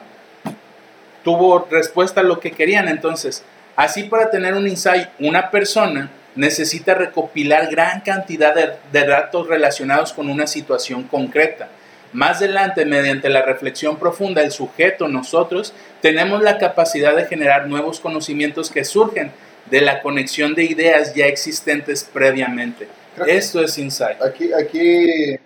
tuvo 1.24 1.68
respuesta 1.70 2.22
a 2.22 2.24
lo 2.24 2.40
que 2.40 2.52
querían. 2.52 2.88
Entonces, 2.88 3.44
así 3.76 4.04
para 4.04 4.30
tener 4.30 4.54
un 4.54 4.68
insight, 4.68 5.08
una 5.20 5.50
persona 5.52 6.10
necesita 6.36 6.94
recopilar 6.94 7.70
gran 7.70 8.02
cantidad 8.02 8.54
de, 8.54 8.74
de 8.92 9.08
datos 9.08 9.48
relacionados 9.48 10.14
con 10.14 10.30
una 10.30 10.48
situación 10.48 11.04
concreta. 11.04 11.68
Más 12.14 12.38
adelante, 12.38 12.86
mediante 12.86 13.30
la 13.30 13.44
reflexión 13.44 13.98
profunda, 13.98 14.42
el 14.42 14.52
sujeto, 14.52 15.08
nosotros, 15.08 15.74
tenemos 16.02 16.42
la 16.42 16.58
capacidad 16.58 17.16
de 17.16 17.26
generar 17.26 17.68
nuevos 17.68 18.00
conocimientos 18.00 18.70
que 18.70 18.86
surgen 18.86 19.32
de 19.70 19.82
la 19.82 20.02
conexión 20.02 20.56
de 20.56 20.64
ideas 20.64 21.14
ya 21.14 21.26
existentes 21.26 22.04
previamente. 22.04 22.88
Esto 23.28 23.62
es 23.62 23.78
insight. 23.78 24.22
Aquí, 24.22 24.54
aquí, 24.54 25.38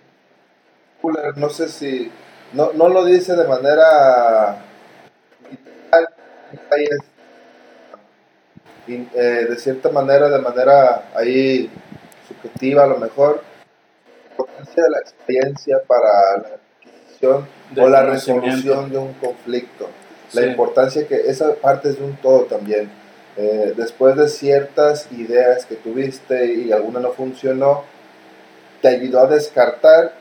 no 1.36 1.50
sé 1.50 1.68
si, 1.68 2.10
no, 2.52 2.72
no 2.72 2.88
lo 2.88 3.04
dice 3.04 3.34
de 3.34 3.46
manera 3.46 4.64
eh, 8.86 9.46
de 9.48 9.56
cierta 9.56 9.90
manera, 9.90 10.28
de 10.28 10.38
manera 10.38 11.08
ahí 11.14 11.70
subjetiva 12.28 12.84
a 12.84 12.86
lo 12.86 12.98
mejor, 12.98 13.42
la 13.42 14.30
importancia 14.30 14.82
de 14.82 14.90
la 14.90 14.98
experiencia 14.98 15.82
para 15.86 16.08
la 16.36 16.48
adquisición 16.56 17.48
o 17.78 17.88
la 17.88 18.02
resolución 18.04 18.90
de 18.90 18.98
un 18.98 19.14
conflicto. 19.14 19.88
La 20.32 20.42
Sí. 20.42 20.48
importancia 20.48 21.06
que 21.06 21.14
esa 21.26 21.54
parte 21.54 21.90
es 21.90 21.98
de 21.98 22.04
un 22.04 22.16
todo 22.16 22.44
también. 22.44 22.90
Eh, 23.36 23.74
después 23.76 24.16
de 24.16 24.28
ciertas 24.28 25.08
ideas 25.12 25.66
que 25.66 25.74
tuviste 25.74 26.54
y 26.54 26.72
alguna 26.72 27.00
no 27.00 27.10
funcionó, 27.12 27.84
te 28.80 28.88
ayudó 28.88 29.20
a 29.20 29.26
descartar 29.26 30.12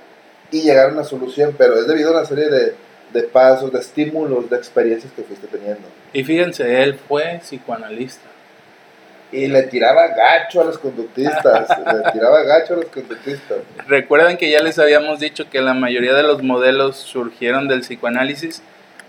y 0.51 0.61
llegar 0.61 0.89
a 0.89 0.93
una 0.93 1.03
solución, 1.03 1.55
pero 1.57 1.77
es 1.77 1.87
debido 1.87 2.09
a 2.09 2.17
una 2.19 2.25
serie 2.25 2.49
de, 2.49 2.75
de 3.13 3.23
pasos, 3.23 3.71
de 3.71 3.79
estímulos, 3.79 4.49
de 4.49 4.55
experiencias 4.57 5.11
que 5.13 5.23
fuiste 5.23 5.47
teniendo. 5.47 5.87
Y 6.13 6.23
fíjense, 6.23 6.81
él 6.83 6.95
fue 6.95 7.39
psicoanalista. 7.43 8.27
Y 9.31 9.47
le 9.47 9.63
tiraba 9.63 10.07
gacho 10.09 10.61
a 10.61 10.65
los 10.65 10.77
conductistas, 10.77 11.67
le 12.05 12.11
tiraba 12.11 12.43
gacho 12.43 12.75
a 12.75 12.77
los 12.77 12.85
conductistas. 12.85 13.57
Recuerden 13.87 14.37
que 14.37 14.49
ya 14.51 14.59
les 14.61 14.77
habíamos 14.77 15.19
dicho 15.19 15.49
que 15.49 15.59
la 15.61 15.73
mayoría 15.73 16.13
de 16.13 16.21
los 16.23 16.43
modelos 16.43 16.97
surgieron 16.97 17.67
del 17.67 17.81
psicoanálisis 17.81 18.61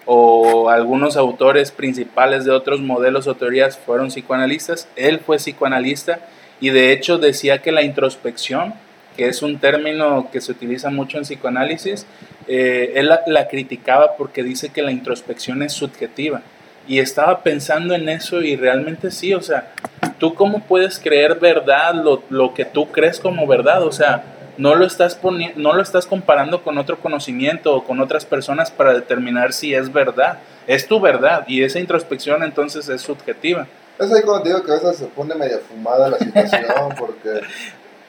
o 0.07 0.69
algunos 0.69 1.17
autores 1.17 1.71
principales 1.71 2.45
de 2.45 2.51
otros 2.51 2.81
modelos 2.81 3.27
o 3.27 3.35
teorías 3.35 3.79
fueron 3.79 4.09
psicoanalistas. 4.09 4.89
Él 4.97 5.21
fue 5.21 5.39
psicoanalista 5.39 6.21
y 6.61 6.71
de 6.71 6.93
hecho 6.93 7.19
decía 7.19 7.59
que 7.59 7.73
la 7.73 7.83
introspección, 7.83 8.75
que 9.17 9.29
es 9.29 9.43
un 9.43 9.59
término 9.59 10.29
que 10.31 10.41
se 10.41 10.53
utiliza 10.53 10.91
mucho 10.91 11.19
en 11.19 11.25
psicoanálisis, 11.25 12.07
eh, 12.47 12.93
él 12.97 13.09
la, 13.09 13.23
la 13.27 13.49
criticaba 13.49 14.17
porque 14.17 14.43
dice 14.43 14.71
que 14.71 14.83
la 14.83 14.93
introspección 14.93 15.63
es 15.63 15.73
subjetiva. 15.73 16.43
Y 16.87 16.99
estaba 16.99 17.43
pensando 17.43 17.95
en 17.95 18.11
eso 18.11 18.43
y 18.43 18.57
realmente 18.57 19.11
sí, 19.11 19.33
o 19.33 19.41
sea, 19.41 19.73
¿tú 20.19 20.35
cómo 20.35 20.61
puedes 20.61 20.99
creer 20.99 21.37
verdad 21.37 21.95
lo, 21.95 22.23
lo 22.29 22.53
que 22.53 22.67
tú 22.67 22.93
crees 22.93 23.19
como 23.19 23.47
verdad? 23.47 23.83
O 23.85 23.93
sea, 23.93 24.23
no 24.57 24.75
lo, 24.75 24.85
estás 24.87 25.19
no 25.57 25.73
lo 25.73 25.83
estás 25.83 26.07
comparando 26.07 26.63
con 26.63 26.79
otro 26.79 26.99
conocimiento 27.01 27.75
o 27.75 27.85
con 27.85 28.01
otras 28.01 28.25
personas 28.25 28.71
para 28.71 28.93
determinar 28.95 29.53
si 29.53 29.75
es 29.75 29.93
verdad. 29.93 30.39
Es 30.67 30.87
tu 30.87 31.01
verdad 31.01 31.45
y 31.47 31.63
esa 31.63 31.79
introspección 31.81 32.43
entonces 32.43 32.89
es 32.89 33.03
subjetiva. 33.03 33.67
Es 33.99 34.11
ahí 34.13 34.23
cuando 34.23 34.45
digo 34.45 34.63
que 34.63 34.73
a 34.73 34.75
veces 34.75 34.97
se 34.97 35.07
pone 35.07 35.35
media 35.35 35.59
fumada 35.69 36.09
la 36.09 36.19
situación, 36.19 36.65
porque 36.99 37.41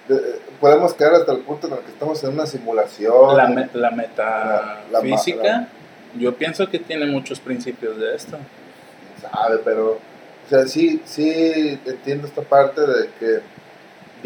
eh, 0.09 0.39
podemos 0.59 0.93
caer 0.93 1.13
hasta 1.15 1.31
el 1.33 1.39
punto 1.39 1.67
en 1.67 1.73
el 1.73 1.79
que 1.79 1.89
estamos 1.91 2.23
en 2.23 2.33
una 2.33 2.45
simulación. 2.45 3.35
La, 3.37 3.47
me- 3.47 3.69
la 3.73 3.81
La- 3.81 3.89
la 3.91 3.91
metafísica, 5.01 5.43
la- 5.43 5.67
yo 6.17 6.33
pienso 6.35 6.69
que 6.69 6.79
tiene 6.79 7.05
muchos 7.05 7.39
principios 7.39 7.99
de 7.99 8.15
esto. 8.15 8.37
sabe, 9.21 9.59
pero, 9.65 9.91
o 9.93 10.49
sea, 10.49 10.65
sí, 10.67 11.01
sí 11.05 11.79
entiendo 11.85 12.27
esta 12.27 12.41
parte 12.41 12.81
de 12.81 13.09
que 13.19 13.39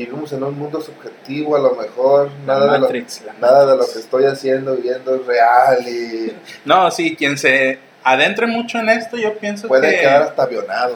vivimos 0.05 0.31
en 0.33 0.43
un 0.43 0.57
mundo 0.57 0.79
subjetivo, 0.81 1.55
a 1.55 1.59
lo 1.59 1.75
mejor 1.75 2.29
nada, 2.45 2.65
La 2.65 2.73
de 2.73 2.79
lo, 2.79 2.85
Matrix, 2.85 3.21
nada 3.39 3.61
de 3.61 3.65
lo 3.71 3.77
Matrix. 3.77 3.93
que 3.93 3.99
estoy 3.99 4.25
haciendo, 4.25 4.75
viendo 4.77 5.15
es 5.15 5.25
real 5.25 5.87
y 5.87 6.33
No, 6.65 6.89
sí, 6.91 7.15
quien 7.15 7.37
se 7.37 7.79
adentre 8.03 8.47
mucho 8.47 8.79
en 8.79 8.89
esto, 8.89 9.17
yo 9.17 9.37
pienso 9.37 9.67
puede 9.67 9.91
que... 9.91 9.99
quedar 10.01 10.21
hasta 10.23 10.43
avionado. 10.43 10.95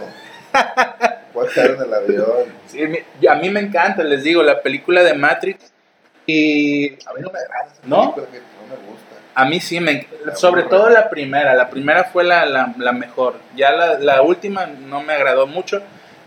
puede 1.34 1.50
quedar 1.54 1.72
en 1.72 1.82
el 1.82 1.94
avión. 1.94 2.46
Sí, 2.68 2.82
a 3.28 3.36
mí 3.36 3.50
me 3.50 3.60
encanta, 3.60 4.04
les 4.04 4.24
digo, 4.24 4.42
la 4.44 4.62
película 4.62 5.04
de 5.04 5.14
Matrix 5.14 5.72
y 6.26 6.94
A 7.06 7.14
mí 7.14 7.22
no 7.22 7.30
me 7.32 7.40
agrada 7.40 7.74
¿No? 7.84 8.16
película, 8.16 8.28
fíjate, 8.32 8.48
no 8.62 8.76
me 8.76 8.90
gusta. 8.90 9.16
A 9.36 9.46
mí 9.46 9.60
sí, 9.60 9.80
me, 9.82 10.08
sobre 10.36 10.64
todo 10.64 10.90
la 10.90 11.10
primera. 11.10 11.54
La 11.56 11.70
primera 11.70 12.06
fue 12.06 12.24
la, 12.24 12.46
la, 12.46 12.74
la 12.78 12.92
mejor. 12.94 13.36
Ya 13.58 13.72
la, 13.72 14.00
la 14.00 14.22
última 14.22 14.68
no 14.68 15.02
me 15.02 15.12
agradó 15.14 15.48
mucho, 15.48 15.82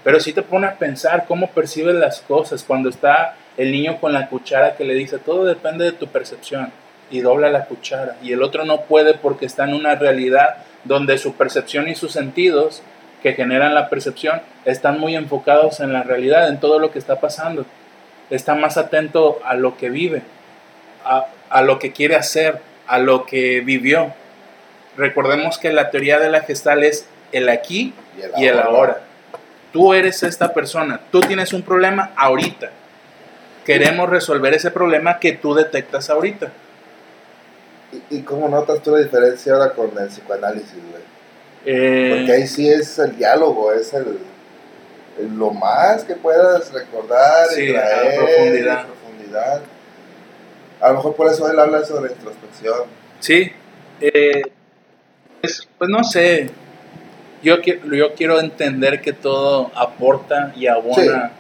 pero 0.07 0.21
sí 0.21 0.33
te 0.33 0.43
pone 0.43 0.69
a 0.69 0.77
pensar 0.77 1.25
cómo 1.27 1.51
percibes 1.51 1.97
las 1.97 2.21
cosas. 2.21 2.63
Cuando 2.63 2.89
está 2.89 3.35
el 3.57 3.73
niño 3.73 4.01
con 4.01 4.13
la 4.13 4.29
cuchara 4.29 4.77
que 4.77 4.85
le 4.85 4.95
dice, 4.95 5.19
todo 5.19 5.45
depende 5.45 5.85
de 5.85 5.91
tu 5.91 6.07
percepción. 6.07 6.71
y 7.11 7.23
dobla 7.23 7.51
la 7.51 7.65
cuchara. 7.65 8.15
Y 8.23 8.33
el 8.33 8.45
otro 8.45 8.65
no 8.65 8.83
puede 8.83 9.15
porque 9.15 9.47
está 9.47 9.65
en 9.65 9.75
una 9.75 9.97
realidad 9.97 10.59
donde 10.85 11.19
su 11.19 11.35
percepción 11.35 11.89
y 11.89 11.97
sus 11.97 12.13
sentidos 12.13 12.83
que 13.21 13.33
generan 13.33 13.75
la 13.75 13.89
percepción 13.89 14.43
están 14.65 15.01
muy 15.01 15.17
enfocados 15.17 15.81
en 15.81 15.93
la 15.93 16.05
realidad, 16.05 16.49
en 16.51 16.61
todo 16.61 16.79
lo 16.79 16.93
que 16.93 17.01
está 17.01 17.19
pasando. 17.19 17.67
Está 18.31 18.55
más 18.55 18.77
atento 18.77 19.41
a 19.45 19.55
lo 19.55 19.77
que 19.77 19.91
vive, 19.91 20.23
a, 21.05 21.27
a 21.51 21.63
lo 21.63 21.81
que 21.81 21.91
quiere 21.91 22.15
hacer, 22.15 22.61
a 22.87 23.01
lo 23.01 23.27
que 23.27 23.61
vivió. 23.61 24.15
Recordemos 24.97 25.59
que 25.59 25.73
la 25.73 25.91
teoría 25.91 26.21
de 26.21 26.31
la 26.31 26.43
gestal 26.43 26.85
es 26.85 27.09
el 27.33 27.49
aquí 27.49 27.93
y 28.37 28.45
el, 28.45 28.61
ahora. 28.61 29.01
Tú 29.73 29.93
eres 29.93 30.23
esta 30.23 30.53
persona, 30.55 31.01
tú 31.11 31.21
tienes 31.21 31.53
un 31.53 31.63
problema 31.63 32.13
ahorita. 32.17 32.71
Queremos 33.65 34.09
resolver 34.09 34.55
ese 34.55 34.71
problema 34.71 35.19
que 35.19 35.33
tú 35.33 35.55
detectas 35.55 36.09
ahorita. 36.09 36.53
¿Y, 38.11 38.21
cómo 38.23 38.49
notas 38.49 38.83
tú 38.83 38.93
la 38.93 38.99
diferencia 38.99 39.53
ahora 39.55 39.73
con 39.73 39.91
el 39.99 40.09
psicoanálisis, 40.09 40.75
güey? 40.91 41.03
Eh, 41.65 42.15
Porque 42.17 42.33
ahí 42.33 42.47
sí 42.47 42.69
es 42.69 42.99
el 42.99 43.17
diálogo, 43.17 43.73
es 43.73 43.93
el, 43.93 44.19
lo 45.37 45.51
más 45.51 46.05
que 46.05 46.15
puedas 46.15 46.73
recordar 46.73 47.47
y 47.57 47.73
traer, 47.73 48.17
profundidad. 48.17 48.87
profundidad. 48.87 49.61
A 50.81 50.89
lo 50.89 50.95
mejor 50.95 51.17
por 51.17 51.31
eso 51.31 51.51
él 51.51 51.59
habla 51.59 51.85
sobre 51.85 52.13
introspección. 52.13 52.83
Sí. 53.21 53.51
Eh, 54.01 54.43
pues, 55.41 55.69
pues, 55.79 55.91
no 55.91 56.05
sé. 56.05 56.51
Yo, 57.47 57.59
yo 57.63 58.15
quiero 58.15 58.41
entender 58.41 59.01
que 59.01 59.13
todo 59.13 59.71
aporta 59.77 60.53
y 60.57 60.67
abona 60.67 61.31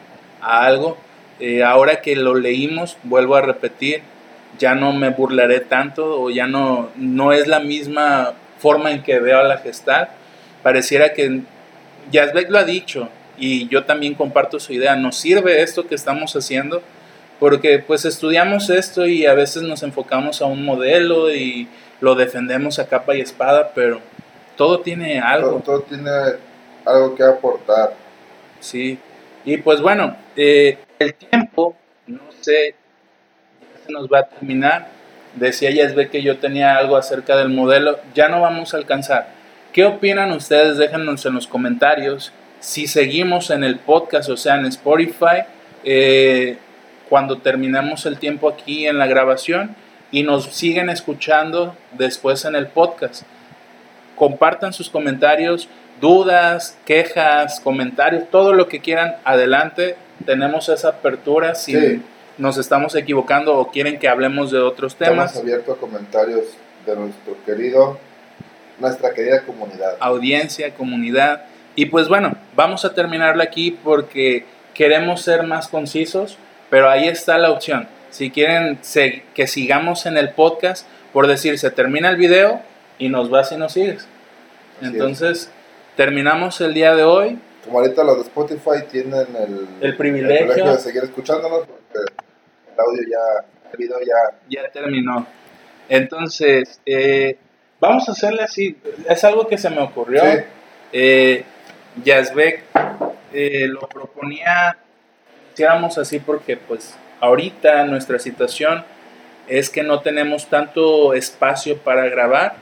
a 0.40 0.64
algo. 0.64 0.96
Eh, 1.40 1.64
ahora 1.64 2.00
que 2.00 2.14
lo 2.14 2.36
leímos, 2.36 2.96
vuelvo 3.02 3.34
a 3.34 3.40
repetir, 3.40 4.02
ya 4.56 4.76
no 4.76 4.92
me 4.92 5.10
burlaré 5.10 5.58
tanto 5.58 6.22
o 6.22 6.30
ya 6.30 6.46
no, 6.46 6.90
no 6.94 7.32
es 7.32 7.48
la 7.48 7.58
misma 7.58 8.34
forma 8.60 8.92
en 8.92 9.02
que 9.02 9.18
veo 9.18 9.40
a 9.40 9.42
la 9.42 9.58
gestal. 9.58 10.10
Pareciera 10.62 11.12
que 11.12 11.40
Yazbek 12.12 12.50
lo 12.50 12.58
ha 12.60 12.64
dicho 12.64 13.08
y 13.36 13.66
yo 13.66 13.82
también 13.82 14.14
comparto 14.14 14.60
su 14.60 14.74
idea. 14.74 14.94
Nos 14.94 15.16
sirve 15.16 15.60
esto 15.60 15.88
que 15.88 15.96
estamos 15.96 16.36
haciendo 16.36 16.84
porque 17.40 17.80
pues 17.80 18.04
estudiamos 18.04 18.70
esto 18.70 19.08
y 19.08 19.26
a 19.26 19.34
veces 19.34 19.64
nos 19.64 19.82
enfocamos 19.82 20.40
a 20.40 20.44
un 20.44 20.64
modelo 20.64 21.34
y 21.34 21.66
lo 22.00 22.14
defendemos 22.14 22.78
a 22.78 22.86
capa 22.86 23.16
y 23.16 23.22
espada, 23.22 23.72
pero 23.74 24.00
todo 24.56 24.80
tiene 24.80 25.20
algo. 25.20 25.60
Todo, 25.64 25.82
tiene 25.82 26.10
algo 26.84 27.14
que 27.14 27.22
aportar. 27.22 27.94
Sí, 28.60 28.98
y 29.44 29.58
pues 29.58 29.80
bueno, 29.80 30.16
eh, 30.34 30.78
el 30.98 31.14
tiempo, 31.14 31.76
no 32.06 32.20
sé, 32.40 32.74
ya 33.60 33.86
se 33.86 33.92
nos 33.92 34.08
va 34.08 34.20
a 34.20 34.28
terminar. 34.28 34.88
Decía 35.34 35.70
ve 35.94 36.08
que 36.08 36.22
yo 36.22 36.38
tenía 36.38 36.76
algo 36.76 36.96
acerca 36.96 37.36
del 37.36 37.50
modelo, 37.50 37.98
ya 38.14 38.28
no 38.28 38.40
vamos 38.40 38.72
a 38.72 38.78
alcanzar. 38.78 39.28
¿Qué 39.72 39.84
opinan 39.84 40.32
ustedes? 40.32 40.78
Déjenos 40.78 41.26
en 41.26 41.34
los 41.34 41.46
comentarios. 41.46 42.32
Si 42.60 42.86
seguimos 42.86 43.50
en 43.50 43.62
el 43.62 43.76
podcast, 43.76 44.30
o 44.30 44.36
sea, 44.38 44.56
en 44.56 44.64
Spotify, 44.64 45.44
eh, 45.84 46.56
cuando 47.10 47.38
terminemos 47.38 48.06
el 48.06 48.18
tiempo 48.18 48.48
aquí 48.48 48.86
en 48.86 48.98
la 48.98 49.06
grabación 49.06 49.76
y 50.10 50.22
nos 50.22 50.46
siguen 50.46 50.88
escuchando 50.88 51.76
después 51.92 52.44
en 52.44 52.56
el 52.56 52.68
podcast. 52.68 53.24
Compartan 54.16 54.72
sus 54.72 54.90
comentarios, 54.90 55.68
dudas, 56.00 56.76
quejas, 56.84 57.60
comentarios, 57.60 58.24
todo 58.30 58.52
lo 58.52 58.68
que 58.68 58.80
quieran, 58.80 59.16
adelante. 59.24 59.96
Tenemos 60.24 60.68
esa 60.68 60.88
apertura 60.88 61.54
si 61.54 62.02
nos 62.38 62.58
estamos 62.58 62.94
equivocando 62.94 63.56
o 63.56 63.70
quieren 63.70 63.98
que 63.98 64.08
hablemos 64.08 64.50
de 64.50 64.58
otros 64.58 64.96
temas. 64.96 65.30
Estamos 65.30 65.44
abiertos 65.44 65.76
a 65.76 65.80
comentarios 65.80 66.44
de 66.84 66.96
nuestro 66.96 67.36
querido, 67.44 67.98
nuestra 68.80 69.12
querida 69.14 69.42
comunidad. 69.42 69.96
Audiencia, 70.00 70.74
comunidad. 70.74 71.44
Y 71.74 71.86
pues 71.86 72.08
bueno, 72.08 72.34
vamos 72.56 72.84
a 72.84 72.94
terminarlo 72.94 73.42
aquí 73.42 73.70
porque 73.70 74.44
queremos 74.74 75.22
ser 75.22 75.44
más 75.44 75.68
concisos 75.68 76.38
pero 76.70 76.90
ahí 76.90 77.08
está 77.08 77.38
la 77.38 77.50
opción. 77.50 77.88
Si 78.10 78.30
quieren 78.30 78.78
que 79.34 79.46
sigamos 79.46 80.06
en 80.06 80.16
el 80.16 80.30
podcast, 80.30 80.86
por 81.12 81.26
decir, 81.26 81.58
se 81.58 81.70
termina 81.70 82.08
el 82.08 82.16
video 82.16 82.62
y 82.98 83.08
nos 83.08 83.30
vas 83.30 83.52
y 83.52 83.56
nos 83.56 83.72
sigues. 83.72 84.06
Entonces, 84.80 85.50
terminamos 85.96 86.60
el 86.60 86.74
día 86.74 86.94
de 86.94 87.04
hoy. 87.04 87.38
Como 87.64 87.80
ahorita 87.80 88.04
los 88.04 88.16
de 88.16 88.22
Spotify 88.22 88.84
tienen 88.90 89.26
el, 89.36 89.68
el, 89.80 89.96
privilegio. 89.96 90.72
de 90.72 90.78
seguir 90.78 91.04
escuchándonos, 91.04 91.66
porque 91.66 91.98
el 91.98 92.80
audio 92.80 93.02
ya, 93.10 93.46
el 93.72 93.78
video 93.78 93.98
ya... 94.00 94.38
Ya 94.48 94.70
terminó. 94.70 95.26
Entonces, 95.88 96.80
eh, 96.86 97.38
vamos 97.80 98.08
a 98.08 98.12
hacerle 98.12 98.42
así. 98.42 98.76
Es 99.08 99.24
algo 99.24 99.48
que 99.48 99.58
se 99.58 99.70
me 99.70 99.80
ocurrió. 99.80 100.22
Sí. 100.22 100.38
Eh, 100.92 101.44
Yazbek 102.04 102.62
eh, 103.32 103.66
lo 103.68 103.80
proponía 103.88 104.76
hiciéramos 105.56 105.96
así 105.96 106.18
porque 106.18 106.58
pues 106.58 106.94
ahorita 107.18 107.84
nuestra 107.84 108.18
situación 108.18 108.84
es 109.48 109.70
que 109.70 109.82
no 109.82 110.00
tenemos 110.00 110.48
tanto 110.50 111.14
espacio 111.14 111.78
para 111.78 112.10
grabar. 112.10 112.56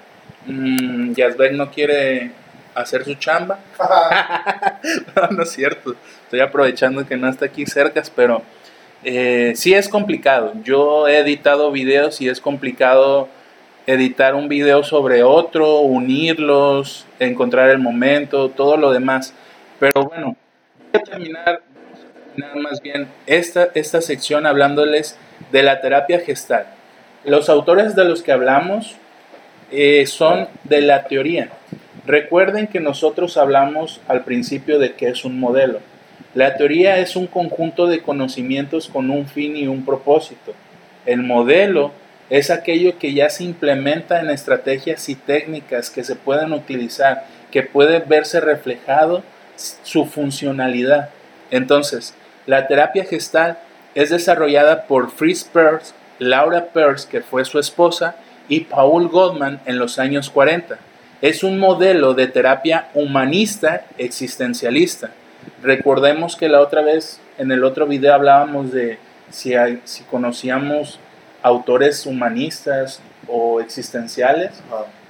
Mm, 0.47 1.15
no 1.53 1.71
quiere 1.71 2.31
hacer 2.75 3.05
su 3.05 3.15
chamba. 3.15 3.59
no, 5.31 5.43
es 5.43 5.51
cierto. 5.51 5.95
Estoy 6.25 6.41
aprovechando 6.41 7.07
que 7.07 7.17
no 7.17 7.29
está 7.29 7.47
aquí 7.47 7.67
cerca, 7.67 8.03
pero 8.15 8.43
eh, 9.05 9.53
sí 9.57 9.75
es 9.75 9.89
complicado. 9.89 10.53
Yo 10.63 11.09
he 11.09 11.19
editado 11.19 11.71
videos 11.71 12.21
y 12.21 12.29
es 12.29 12.41
complicado 12.41 13.29
editar 13.87 14.35
un 14.35 14.49
video 14.49 14.83
sobre 14.83 15.23
otro, 15.23 15.81
unirlos, 15.81 17.07
encontrar 17.19 17.71
el 17.71 17.79
momento, 17.79 18.51
todo 18.51 18.77
lo 18.77 18.93
demás. 18.93 19.35
Pero 19.79 20.05
bueno, 20.05 20.37
voy 20.93 21.01
a 21.01 21.05
terminar 21.05 21.63
nada 22.37 22.55
más 22.57 22.81
bien 22.81 23.09
esta, 23.27 23.69
esta 23.75 24.01
sección 24.01 24.47
hablándoles 24.47 25.17
de 25.53 25.63
la 25.63 25.81
terapia 25.81 26.21
gestal. 26.21 26.67
Los 27.25 27.49
autores 27.49 27.95
de 27.95 28.05
los 28.05 28.23
que 28.23 28.33
hablamos 28.33 28.97
eh, 29.75 30.07
son 30.07 30.49
de 30.65 30.81
la 30.81 31.05
teoría. 31.05 31.51
Recuerden 32.07 32.67
que 32.67 32.81
nosotros 32.81 33.37
hablamos 33.37 34.01
al 34.09 34.25
principio 34.25 34.79
de 34.79 34.95
que 34.95 35.09
es 35.09 35.25
un 35.25 35.41
modelo. 35.41 35.81
La 36.35 36.57
teoría 36.57 36.99
es 36.99 37.17
un 37.17 37.27
conjunto 37.27 37.87
de 37.87 38.03
conocimientos 38.03 38.89
con 38.89 39.11
un 39.11 39.27
fin 39.27 39.57
y 39.57 39.67
un 39.67 39.85
propósito. 39.85 40.53
El 41.07 41.23
modelo 41.23 41.93
es 42.31 42.51
aquello 42.51 42.99
que 42.99 43.15
ya 43.15 43.31
se 43.31 43.45
implementa 43.45 44.21
en 44.21 44.31
estrategias 44.31 45.09
y 45.09 45.15
técnicas 45.15 45.91
que 45.91 46.05
se 46.05 46.17
pueden 46.17 46.53
utilizar, 46.53 47.27
que 47.51 47.63
puede 47.63 48.01
verse 48.01 48.41
reflejado 48.41 49.23
su 49.57 50.07
funcionalidad. 50.07 51.11
Entonces, 51.51 52.15
la 52.47 52.67
terapia 52.67 53.05
gestal 53.05 53.59
es 53.95 54.11
desarrollada 54.11 54.85
por 54.85 55.11
Fritz 55.11 55.45
Perls, 55.45 55.95
Laura 56.19 56.67
Perls, 56.67 57.07
que 57.07 57.21
fue 57.21 57.45
su 57.45 57.59
esposa, 57.59 58.17
y 58.49 58.61
Paul 58.61 59.09
Goldman 59.09 59.61
en 59.67 59.79
los 59.79 59.99
años 59.99 60.31
40. 60.31 60.79
Es 61.23 61.43
un 61.43 61.59
modelo 61.59 62.15
de 62.15 62.27
terapia 62.27 62.89
humanista 62.95 63.87
existencialista. 63.99 65.11
Recordemos 65.63 66.37
que 66.37 66.49
la 66.49 66.61
otra 66.61 66.83
vez, 66.83 67.21
en 67.39 67.51
el 67.51 67.65
otro 67.65 67.87
video 67.87 68.15
hablábamos 68.15 68.73
de 68.73 68.99
si, 69.31 69.55
si 69.85 70.05
conocíamos 70.05 70.99
autores 71.43 72.07
humanistas 72.07 73.01
o 73.29 73.61
existenciales 73.61 74.51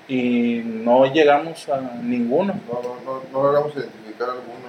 y 0.08 0.62
no 0.64 1.12
llegamos 1.12 1.68
a 1.68 1.80
ninguno. 2.02 2.60
No, 2.68 2.82
no, 2.82 2.96
no, 3.04 3.22
no 3.32 3.42
logramos 3.42 3.74
identificar 3.74 4.30
alguno. 4.30 4.64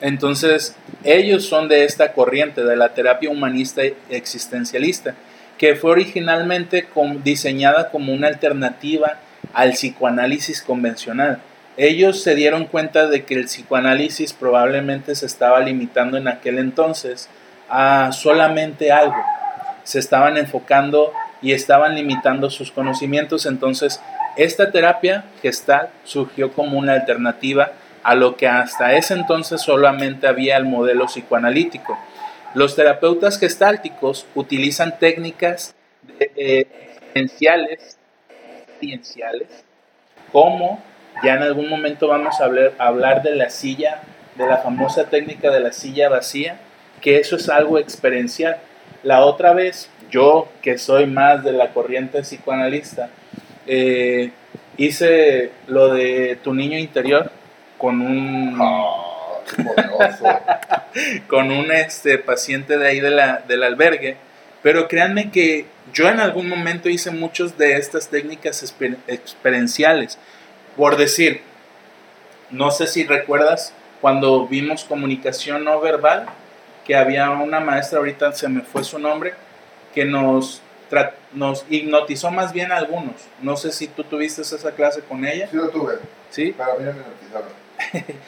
Entonces, 0.00 0.74
ellos 1.04 1.46
son 1.46 1.68
de 1.68 1.84
esta 1.84 2.12
corriente, 2.12 2.64
de 2.64 2.76
la 2.76 2.92
terapia 2.92 3.30
humanista 3.30 3.82
existencialista, 4.10 5.14
que 5.62 5.76
fue 5.76 5.92
originalmente 5.92 6.88
diseñada 7.22 7.90
como 7.90 8.12
una 8.12 8.26
alternativa 8.26 9.18
al 9.54 9.74
psicoanálisis 9.74 10.60
convencional. 10.60 11.38
Ellos 11.76 12.20
se 12.20 12.34
dieron 12.34 12.64
cuenta 12.64 13.06
de 13.06 13.24
que 13.24 13.34
el 13.34 13.44
psicoanálisis 13.44 14.32
probablemente 14.32 15.14
se 15.14 15.26
estaba 15.26 15.60
limitando 15.60 16.16
en 16.16 16.26
aquel 16.26 16.58
entonces 16.58 17.28
a 17.68 18.10
solamente 18.10 18.90
algo. 18.90 19.14
Se 19.84 20.00
estaban 20.00 20.36
enfocando 20.36 21.12
y 21.40 21.52
estaban 21.52 21.94
limitando 21.94 22.50
sus 22.50 22.72
conocimientos. 22.72 23.46
Entonces, 23.46 24.00
esta 24.36 24.72
terapia 24.72 25.26
gestal 25.42 25.90
surgió 26.02 26.50
como 26.50 26.76
una 26.76 26.94
alternativa 26.94 27.70
a 28.02 28.16
lo 28.16 28.36
que 28.36 28.48
hasta 28.48 28.94
ese 28.94 29.14
entonces 29.14 29.60
solamente 29.60 30.26
había 30.26 30.56
el 30.56 30.64
modelo 30.64 31.06
psicoanalítico. 31.06 31.96
Los 32.54 32.76
terapeutas 32.76 33.38
gestálticos 33.38 34.26
utilizan 34.34 34.98
técnicas 34.98 35.74
eh, 36.18 36.66
cienciales, 37.14 37.96
como 40.30 40.82
ya 41.22 41.34
en 41.34 41.42
algún 41.42 41.68
momento 41.68 42.08
vamos 42.08 42.40
a 42.40 42.44
hablar, 42.44 42.72
hablar 42.78 43.22
de 43.22 43.36
la 43.36 43.48
silla, 43.48 44.02
de 44.36 44.46
la 44.46 44.58
famosa 44.58 45.04
técnica 45.04 45.50
de 45.50 45.60
la 45.60 45.72
silla 45.72 46.08
vacía, 46.08 46.58
que 47.00 47.18
eso 47.18 47.36
es 47.36 47.48
algo 47.48 47.78
experiencial. 47.78 48.58
La 49.02 49.24
otra 49.24 49.52
vez 49.52 49.90
yo 50.10 50.48
que 50.60 50.78
soy 50.78 51.06
más 51.06 51.42
de 51.42 51.52
la 51.52 51.72
corriente 51.72 52.20
psicoanalista, 52.20 53.08
eh, 53.66 54.30
hice 54.76 55.52
lo 55.68 55.92
de 55.92 56.38
tu 56.42 56.52
niño 56.54 56.78
interior 56.78 57.30
con 57.78 58.00
un... 58.00 58.58
Ah, 58.60 59.11
qué 59.44 59.62
poderoso. 59.62 60.24
con 61.28 61.50
un 61.50 61.70
este, 61.72 62.18
paciente 62.18 62.78
de 62.78 62.86
ahí 62.88 63.00
de 63.00 63.10
la, 63.10 63.42
del 63.46 63.62
albergue. 63.62 64.16
Pero 64.62 64.88
créanme 64.88 65.30
que 65.30 65.66
yo 65.92 66.08
en 66.08 66.20
algún 66.20 66.48
momento 66.48 66.88
hice 66.88 67.10
muchas 67.10 67.58
de 67.58 67.76
estas 67.76 68.08
técnicas 68.08 68.62
exper- 68.62 68.98
experienciales. 69.08 70.18
Por 70.76 70.96
decir, 70.96 71.42
no 72.50 72.70
sé 72.70 72.86
si 72.86 73.04
recuerdas 73.04 73.72
cuando 74.00 74.46
vimos 74.46 74.84
comunicación 74.84 75.64
no 75.64 75.80
verbal, 75.80 76.26
que 76.84 76.96
había 76.96 77.30
una 77.30 77.60
maestra, 77.60 77.98
ahorita 77.98 78.32
se 78.32 78.48
me 78.48 78.62
fue 78.62 78.84
su 78.84 78.98
nombre, 78.98 79.34
que 79.94 80.04
nos, 80.04 80.60
nos 81.32 81.64
hipnotizó 81.68 82.30
más 82.30 82.52
bien 82.52 82.72
a 82.72 82.76
algunos. 82.76 83.14
No 83.40 83.56
sé 83.56 83.72
si 83.72 83.86
tú 83.88 84.04
tuviste 84.04 84.42
esa 84.42 84.72
clase 84.72 85.02
con 85.02 85.24
ella, 85.24 85.48
Sí 85.50 85.56
lo 85.56 85.68
tuve, 85.68 85.94
¿sí? 86.30 86.54
pero 86.56 86.72
a 86.72 86.76
mí 86.76 86.84
me 86.84 86.92
notizaron. 86.92 87.48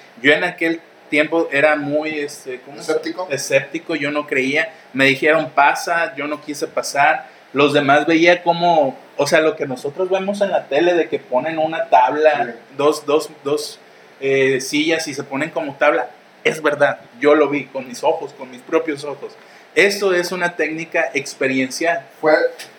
Yo 0.23 0.33
en 0.33 0.45
aquel 0.45 0.81
tiempo 1.15 1.49
era 1.53 1.77
muy, 1.77 2.19
este, 2.19 2.59
¿cómo 2.63 2.81
¿Escéptico? 2.81 3.29
escéptico, 3.31 3.95
yo 3.95 4.11
no 4.11 4.27
creía, 4.27 4.73
me 4.93 5.05
dijeron 5.05 5.51
pasa, 5.55 6.13
yo 6.17 6.27
no 6.27 6.41
quise 6.41 6.67
pasar, 6.67 7.29
los 7.53 7.73
demás 7.73 8.05
veía 8.05 8.43
como, 8.43 8.99
o 9.17 9.27
sea, 9.29 9.41
lo 9.41 9.55
que 9.55 9.65
nosotros 9.65 10.11
vemos 10.11 10.41
en 10.41 10.51
la 10.51 10.65
tele 10.67 10.95
de 10.95 11.09
que 11.09 11.21
ponen 11.21 11.59
una 11.59 11.85
tabla, 11.89 12.47
Sí. 12.47 12.53
dos, 12.77 13.07
dos, 13.07 13.31
dos 13.45 13.79
eh, 14.21 14.61
sillas 14.61 15.07
y 15.07 15.15
se 15.15 15.23
ponen 15.23 15.51
como 15.51 15.77
tabla, 15.77 16.09
es 16.43 16.61
verdad, 16.61 16.99
yo 17.21 17.37
lo 17.37 17.49
vi 17.49 17.67
con 17.67 17.87
mis 17.87 18.03
ojos, 18.03 18.33
con 18.33 18.51
mis 18.51 18.61
propios 18.63 19.05
ojos. 19.05 19.37
Eso 19.77 20.15
es 20.15 20.31
una 20.33 20.55
técnica 20.57 21.11
experiencial. 21.15 22.05
Fue, 22.21 22.33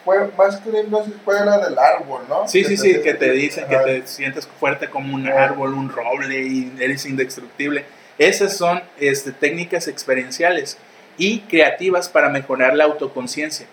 fue 0.06 0.30
más 0.38 0.58
que 0.58 0.70
una 0.70 0.80
hipnosis, 0.80 1.14
fue 1.26 1.36
la 1.46 1.58
del 1.58 1.78
árbol, 1.78 2.24
¿no? 2.30 2.48
Sí, 2.48 2.64
sí, 2.66 2.76
sí, 2.78 3.02
que 3.02 3.14
te 3.14 3.32
dicen 3.32 3.66
que 3.70 3.78
te 3.78 4.08
sientes 4.08 4.46
fuerte 4.60 4.90
como 4.90 5.14
un 5.14 5.28
árbol, 5.28 5.74
un 5.74 5.90
roble 5.90 6.42
y 6.42 6.74
eres 6.80 7.06
indestructible. 7.06 7.84
Esas 8.18 8.56
son 8.58 8.82
este, 9.00 9.32
técnicas 9.32 9.88
experienciales 9.88 10.78
y 11.18 11.40
creativas 11.42 12.10
para 12.10 12.30
mejorar 12.30 12.76
la 12.76 12.86
autoconciencia. 12.86 13.68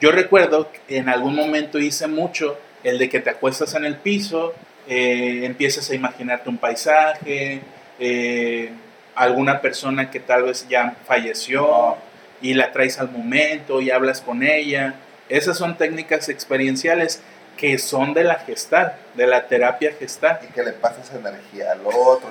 Yo 0.00 0.12
recuerdo 0.12 0.70
que 0.86 0.98
en 0.98 1.08
algún 1.08 1.34
momento 1.34 1.78
hice 1.78 2.06
mucho 2.06 2.58
el 2.84 2.98
de 2.98 3.08
que 3.08 3.20
te 3.20 3.30
acuestas 3.30 3.74
en 3.74 3.84
el 3.84 3.96
piso, 3.96 4.54
eh, 4.88 5.40
empiezas 5.44 5.90
a 5.90 5.94
imaginarte 5.94 6.48
un 6.48 6.58
paisaje, 6.58 7.60
eh, 7.98 8.70
alguna 9.14 9.60
persona 9.60 10.10
que 10.10 10.20
tal 10.20 10.44
vez 10.44 10.66
ya 10.68 10.96
falleció 11.04 11.96
y 12.40 12.54
la 12.54 12.70
traes 12.70 13.00
al 13.00 13.10
momento 13.10 13.80
y 13.80 13.90
hablas 13.90 14.20
con 14.20 14.44
ella. 14.44 14.94
Esas 15.28 15.58
son 15.58 15.76
técnicas 15.76 16.28
experienciales 16.28 17.20
que 17.58 17.76
son 17.76 18.14
de 18.14 18.24
la 18.24 18.36
gestal, 18.36 18.94
de 19.14 19.26
la 19.26 19.46
terapia 19.48 19.92
gestal. 19.98 20.38
Y 20.48 20.52
que 20.52 20.62
le 20.62 20.72
pasas 20.72 21.10
energía 21.12 21.72
al 21.72 21.80
otro. 21.84 22.30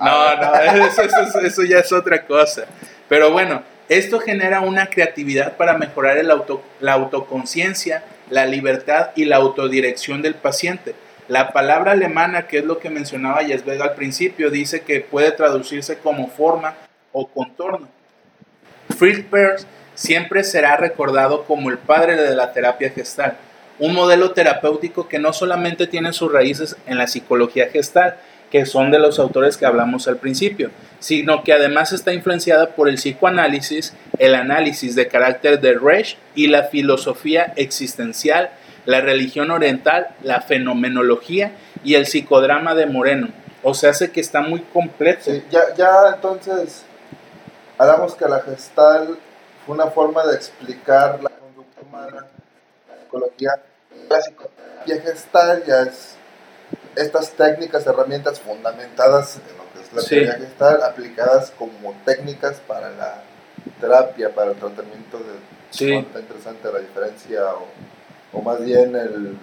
No, 0.00 0.36
no, 0.36 0.54
eso, 0.86 1.02
eso- 1.02 1.40
eso 1.40 1.62
ya 1.64 1.80
es 1.80 1.92
otra 1.92 2.24
cosa. 2.24 2.64
Pero 3.10 3.30
bueno, 3.32 3.62
esto 3.90 4.20
genera 4.20 4.60
una 4.60 4.86
creatividad 4.86 5.56
para 5.58 5.76
mejorar 5.76 6.16
el 6.16 6.30
auto, 6.30 6.62
la 6.80 6.92
autoconciencia, 6.94 8.02
la 8.30 8.46
libertad 8.46 9.10
y 9.16 9.24
la 9.26 9.36
autodirección 9.36 10.22
del 10.22 10.34
paciente. 10.34 10.94
La 11.26 11.52
palabra 11.52 11.92
alemana, 11.92 12.46
que 12.46 12.58
es 12.58 12.64
lo 12.64 12.78
que 12.78 12.88
mencionaba 12.88 13.42
Yesvega 13.42 13.84
al 13.84 13.94
principio, 13.94 14.50
dice 14.50 14.80
que 14.82 15.00
puede 15.00 15.30
traducirse 15.32 15.98
como 15.98 16.28
forma 16.28 16.74
o 17.12 17.26
contorno. 17.26 17.88
Fritz 18.98 19.24
Perls 19.30 19.66
siempre 19.94 20.44
será 20.44 20.76
recordado 20.76 21.44
como 21.44 21.70
el 21.70 21.78
padre 21.78 22.16
de 22.16 22.34
la 22.34 22.52
terapia 22.52 22.90
gestal, 22.90 23.36
un 23.78 23.94
modelo 23.94 24.32
terapéutico 24.32 25.08
que 25.08 25.18
no 25.18 25.32
solamente 25.32 25.86
tiene 25.86 26.12
sus 26.12 26.32
raíces 26.32 26.76
en 26.86 26.98
la 26.98 27.06
psicología 27.06 27.68
gestal, 27.68 28.16
que 28.50 28.66
son 28.66 28.90
de 28.90 28.98
los 28.98 29.18
autores 29.18 29.56
que 29.56 29.66
hablamos 29.66 30.08
al 30.08 30.16
principio, 30.16 30.70
sino 31.00 31.44
que 31.44 31.52
además 31.52 31.92
está 31.92 32.12
influenciada 32.12 32.70
por 32.70 32.88
el 32.88 32.96
psicoanálisis, 32.96 33.94
el 34.18 34.34
análisis 34.34 34.94
de 34.94 35.08
carácter 35.08 35.60
de 35.60 35.74
Reich 35.74 36.16
y 36.34 36.46
la 36.48 36.64
filosofía 36.64 37.52
existencial, 37.56 38.50
la 38.86 39.00
religión 39.00 39.50
oriental, 39.50 40.08
la 40.22 40.40
fenomenología 40.40 41.52
y 41.84 41.94
el 41.94 42.06
psicodrama 42.06 42.74
de 42.74 42.86
Moreno. 42.86 43.28
O 43.62 43.74
sea, 43.74 43.90
hace 43.90 44.10
que 44.10 44.20
está 44.20 44.40
muy 44.40 44.60
completo. 44.60 45.30
Ya, 45.50 45.74
ya 45.76 45.90
entonces, 46.14 46.84
hablamos 47.76 48.14
que 48.14 48.26
la 48.26 48.40
gestal 48.40 49.18
fue 49.66 49.74
una 49.74 49.88
forma 49.88 50.24
de 50.26 50.36
explicar 50.36 51.22
la 51.22 51.30
conducta 51.30 51.80
humana, 51.82 52.26
la 52.88 53.02
psicología, 53.02 53.50
la 54.08 54.20
psicología 54.20 55.00
gestal 55.02 55.64
ya 55.66 55.82
es 55.82 56.14
estas 56.96 57.30
técnicas, 57.32 57.86
herramientas 57.86 58.40
fundamentadas 58.40 59.36
en 59.36 59.56
lo 59.56 59.64
que 59.72 59.86
es 59.86 59.92
la 59.92 60.00
Sí. 60.02 60.08
teoría 60.16 60.32
gestal, 60.34 60.82
aplicadas 60.82 61.52
como 61.58 61.94
técnicas 62.04 62.60
para 62.66 62.90
la 62.90 63.22
terapia, 63.80 64.34
para 64.34 64.50
el 64.52 64.56
tratamiento 64.56 65.18
de... 65.18 65.34
Sí. 65.70 65.92
Está 65.92 66.20
interesante 66.20 66.72
la 66.72 66.78
diferencia 66.80 67.44
o, 67.54 67.66
o 68.32 68.42
más 68.42 68.64
bien 68.64 68.96
el, 68.96 69.36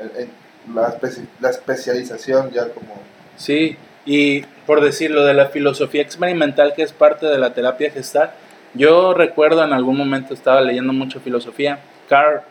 el- 0.00 0.10
el- 0.16 0.30
la, 0.74 0.88
especi- 0.98 1.26
la 1.40 1.50
especialización 1.50 2.50
ya 2.50 2.68
como... 2.68 2.94
Sí, 3.36 3.76
y 4.04 4.42
por 4.66 4.80
decirlo 4.82 5.24
de 5.24 5.32
la 5.34 5.46
filosofía 5.48 6.02
experimental 6.02 6.74
que 6.74 6.82
es 6.82 6.92
parte 6.92 7.26
de 7.26 7.38
la 7.38 7.54
terapia 7.54 7.90
gestal, 7.90 8.32
yo 8.74 9.14
recuerdo 9.14 9.64
en 9.64 9.72
algún 9.72 9.96
momento 9.96 10.34
estaba 10.34 10.60
leyendo 10.60 10.92
mucho 10.92 11.20
filosofía, 11.20 11.78
Karl, 12.08 12.42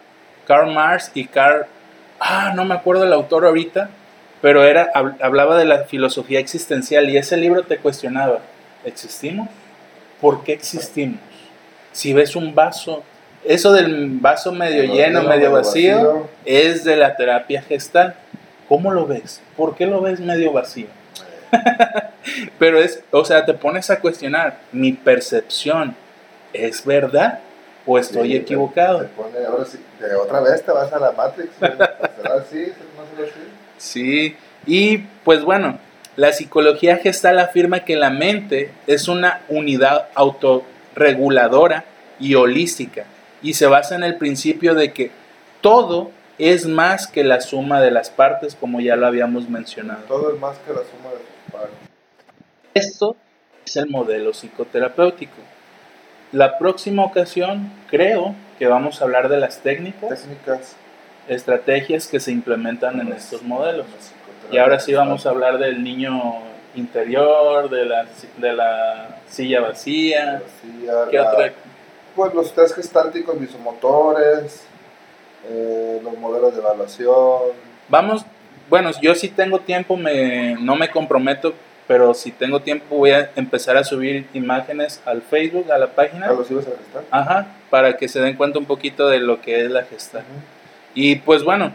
Karl 0.47 0.71
Marx 0.73 1.12
y 1.13 1.25
Karl, 1.25 1.65
ah, 2.19 2.53
no 2.55 2.65
me 2.65 2.73
acuerdo 2.75 3.03
el 3.03 3.13
autor 3.13 3.45
ahorita, 3.45 3.89
pero 4.41 4.63
era, 4.63 4.91
hab- 4.93 5.17
hablaba 5.21 5.57
de 5.57 5.65
la 5.65 5.83
filosofía 5.83 6.39
existencial 6.39 7.10
y 7.10 7.17
ese 7.17 7.38
libro 7.38 7.63
te 7.63 7.77
cuestionaba, 7.77 8.39
¿existimos? 8.86 9.49
¿Por 10.21 10.43
qué 10.43 10.53
existimos? 10.53 11.19
Si 11.91 12.13
ves 12.13 12.36
un 12.36 12.53
vaso, 12.55 13.03
eso 13.43 13.71
del 13.73 14.10
vaso 14.19 14.51
medio 14.51 14.83
lleno, 14.93 15.23
medio 15.23 15.51
vacío, 15.51 16.27
es 16.45 16.83
de 16.83 16.95
la 16.95 17.15
terapia 17.15 17.62
gestal. 17.62 18.15
¿Cómo 18.67 18.91
lo 18.91 19.05
ves? 19.07 19.41
¿Por 19.55 19.75
qué 19.75 19.86
lo 19.86 20.01
ves 20.01 20.19
medio 20.19 20.51
vacío? 20.51 20.88
Pero 22.60 22.79
es, 22.79 23.01
o 23.12 23.23
sea, 23.25 23.45
te 23.45 23.53
pones 23.53 23.89
a 23.89 23.99
cuestionar, 23.99 24.57
¿mi 24.71 24.91
percepción 24.93 25.95
es 26.53 26.83
verdad 26.86 27.39
o 27.88 27.97
estoy 27.97 28.30
Sí, 28.32 28.36
equivocado? 28.36 29.00
te 29.00 29.06
pone- 29.08 29.45
ahora 29.45 29.65
sí, 29.65 29.80
de 30.00 30.13
otra 30.15 30.41
vez 30.41 30.63
te 30.63 30.71
vas 30.71 30.91
a 30.93 31.00
la 31.00 31.12
Matrix. 31.13 31.50
¿Será 31.60 31.76
así? 32.39 32.73
¿No 32.95 33.06
será 33.15 33.30
así? 33.30 33.39
Sí, 33.78 34.36
y 34.65 34.97
pues 35.23 35.43
bueno, 35.43 35.80
la 36.15 36.34
psicología 36.34 36.97
gestal 36.97 37.39
afirma 37.39 37.82
que 37.86 37.95
la 37.95 38.10
mente 38.10 38.71
es 38.88 39.08
una 39.08 39.41
unidad 39.50 40.08
autorreguladora 40.15 41.86
y 42.19 42.36
holística 42.36 43.06
y 43.41 43.54
se 43.54 43.67
basa 43.67 43.95
en 43.95 44.04
el 44.04 44.15
principio 44.17 44.73
de 44.76 44.91
que 44.93 45.12
todo 45.62 46.12
es 46.39 46.65
más 46.67 47.08
que 47.08 47.23
la 47.23 47.41
suma 47.41 47.82
de 47.82 47.91
las 47.91 48.10
partes, 48.10 48.56
como 48.56 48.80
ya 48.80 48.95
lo 48.95 49.08
habíamos 49.08 49.50
mencionado. 49.50 50.02
Todo 50.08 50.34
es 50.34 50.39
más 50.39 50.58
que 50.60 50.71
la 50.73 50.80
suma 50.82 51.10
de 51.12 51.17
sus 51.17 51.52
partes. 51.54 51.78
Esto 52.73 53.15
es 53.65 53.76
el 53.76 53.88
modelo 53.88 54.32
psicoterapéutico. 54.34 55.34
La 56.32 56.58
próxima 56.58 57.04
ocasión 57.06 57.72
creo 57.90 58.36
que 58.60 58.68
vamos 58.68 59.02
a 59.02 59.06
hablar 59.06 59.30
de 59.30 59.38
las 59.38 59.60
técnicas, 59.60 60.10
Técnicas. 60.22 60.76
estrategias 61.28 62.08
que 62.08 62.20
se 62.20 62.32
implementan 62.32 63.00
en 63.00 63.12
estos 63.13 63.44
modelos. 63.44 63.86
psicoterapia 63.88 64.56
Y 64.56 64.58
ahora 64.58 64.80
sí 64.80 64.94
vamos 64.94 65.26
a 65.26 65.30
hablar 65.30 65.58
del 65.58 65.84
niño 65.84 66.34
interior, 66.76 67.70
de 67.70 67.86
la, 67.86 68.06
de 68.38 68.54
la 68.54 69.18
silla 69.30 69.62
vacía. 69.62 70.42
¿Qué 71.10 71.18
la- 71.18 71.32
otra? 71.32 71.54
Pues 72.16 72.34
los 72.34 72.54
test 72.54 72.76
gestálticos 72.76 73.40
visomotores, 73.40 74.63
eh, 75.50 76.00
los 76.04 76.18
modelos 76.18 76.54
de 76.54 76.60
evaluación. 76.62 77.42
Vamos, 77.90 78.26
bueno, 78.69 78.92
yo 79.02 79.13
si 79.15 79.30
tengo 79.30 79.60
tiempo, 79.60 79.96
me, 79.96 80.56
no 80.60 80.75
me 80.75 80.90
comprometo, 80.90 81.54
pero 81.88 82.13
si 82.13 82.31
tengo 82.31 82.62
tiempo 82.62 82.98
voy 82.98 83.12
a 83.12 83.31
empezar 83.35 83.77
a 83.77 83.83
subir 83.83 84.27
imágenes 84.33 85.02
al 85.06 85.21
Facebook, 85.21 85.71
a 85.71 85.77
la 85.77 85.88
página. 85.88 86.27
¿A 86.27 86.33
los 86.33 86.52
a 86.52 86.56
gestar? 86.56 87.04
Ajá, 87.12 87.48
para 87.69 87.96
que 87.98 88.08
se 88.08 88.19
den 88.19 88.35
cuenta 88.35 88.60
un 88.60 88.65
poquito 88.65 89.08
de 89.08 89.19
lo 89.19 89.42
que 89.42 89.63
es 89.63 89.71
la 89.71 89.83
gesta. 89.83 90.19
Ujú. 90.19 90.25
Y 90.94 91.15
pues 91.17 91.44
bueno, 91.44 91.71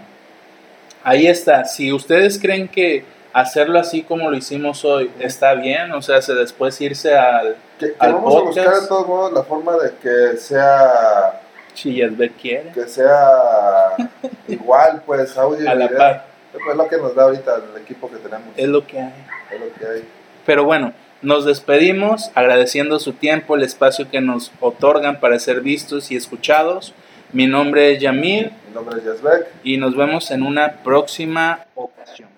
ahí 1.02 1.26
está. 1.26 1.64
Si 1.64 1.92
ustedes 1.92 2.38
creen 2.38 2.68
que 2.68 3.04
hacerlo 3.32 3.78
así 3.78 4.02
como 4.02 4.30
lo 4.30 4.36
hicimos 4.36 4.84
hoy 4.84 5.10
está 5.18 5.54
bien, 5.54 5.92
o 5.92 6.02
sea, 6.02 6.20
se 6.20 6.34
después 6.34 6.80
irse 6.80 7.16
al 7.16 7.56
Que, 7.78 7.92
que 7.92 7.96
Al 7.98 8.14
vamos 8.14 8.36
a 8.36 8.40
buscar 8.40 8.80
de 8.80 8.86
todos 8.86 9.06
modos 9.06 9.32
la 9.32 9.42
forma 9.42 9.76
de 9.78 9.92
que 10.02 10.36
sea 10.36 11.40
Chillasbet 11.74 12.32
quiere, 12.40 12.70
que 12.72 12.86
sea 12.86 13.96
igual, 14.48 15.02
pues 15.06 15.36
audio 15.36 15.64
y 15.64 15.66
a 15.66 15.74
la 15.74 15.88
par, 15.88 16.26
Es 16.55 16.76
lo 16.76 16.88
que 16.88 16.96
nos 16.98 17.14
da 17.14 17.24
ahorita 17.24 17.57
el 17.74 17.80
equipo 17.82 18.11
que 18.11 18.16
tenemos. 18.16 18.48
es 18.57 18.68
lo 18.68 18.86
que 18.86 19.00
hay. 19.00 19.12
Es 19.50 19.61
lo 19.61 19.72
que 19.74 19.86
hay. 19.86 20.05
Pero 20.44 20.64
bueno, 20.64 20.92
nos 21.22 21.44
despedimos 21.44 22.30
agradeciendo 22.34 22.98
su 22.98 23.12
tiempo, 23.12 23.55
el 23.57 23.62
espacio 23.62 24.11
que 24.11 24.20
nos 24.20 24.53
otorgan 24.61 25.20
para 25.20 25.38
ser 25.38 25.61
vistos 25.61 26.11
y 26.11 26.16
escuchados. 26.16 26.94
Mi 27.32 27.46
nombre 27.46 27.92
es 27.92 28.00
Yamil 28.03 28.53
Mi 28.68 28.74
nombre 28.74 28.98
es 28.98 29.05
Yazbek. 29.05 29.46
y 29.64 29.78
nos 29.78 29.96
vemos 29.96 30.30
en 30.30 30.42
una 30.42 30.82
próxima 30.82 31.64
ocasión. 31.74 32.28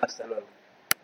Hasta 0.00 0.26
luego. 0.26 0.53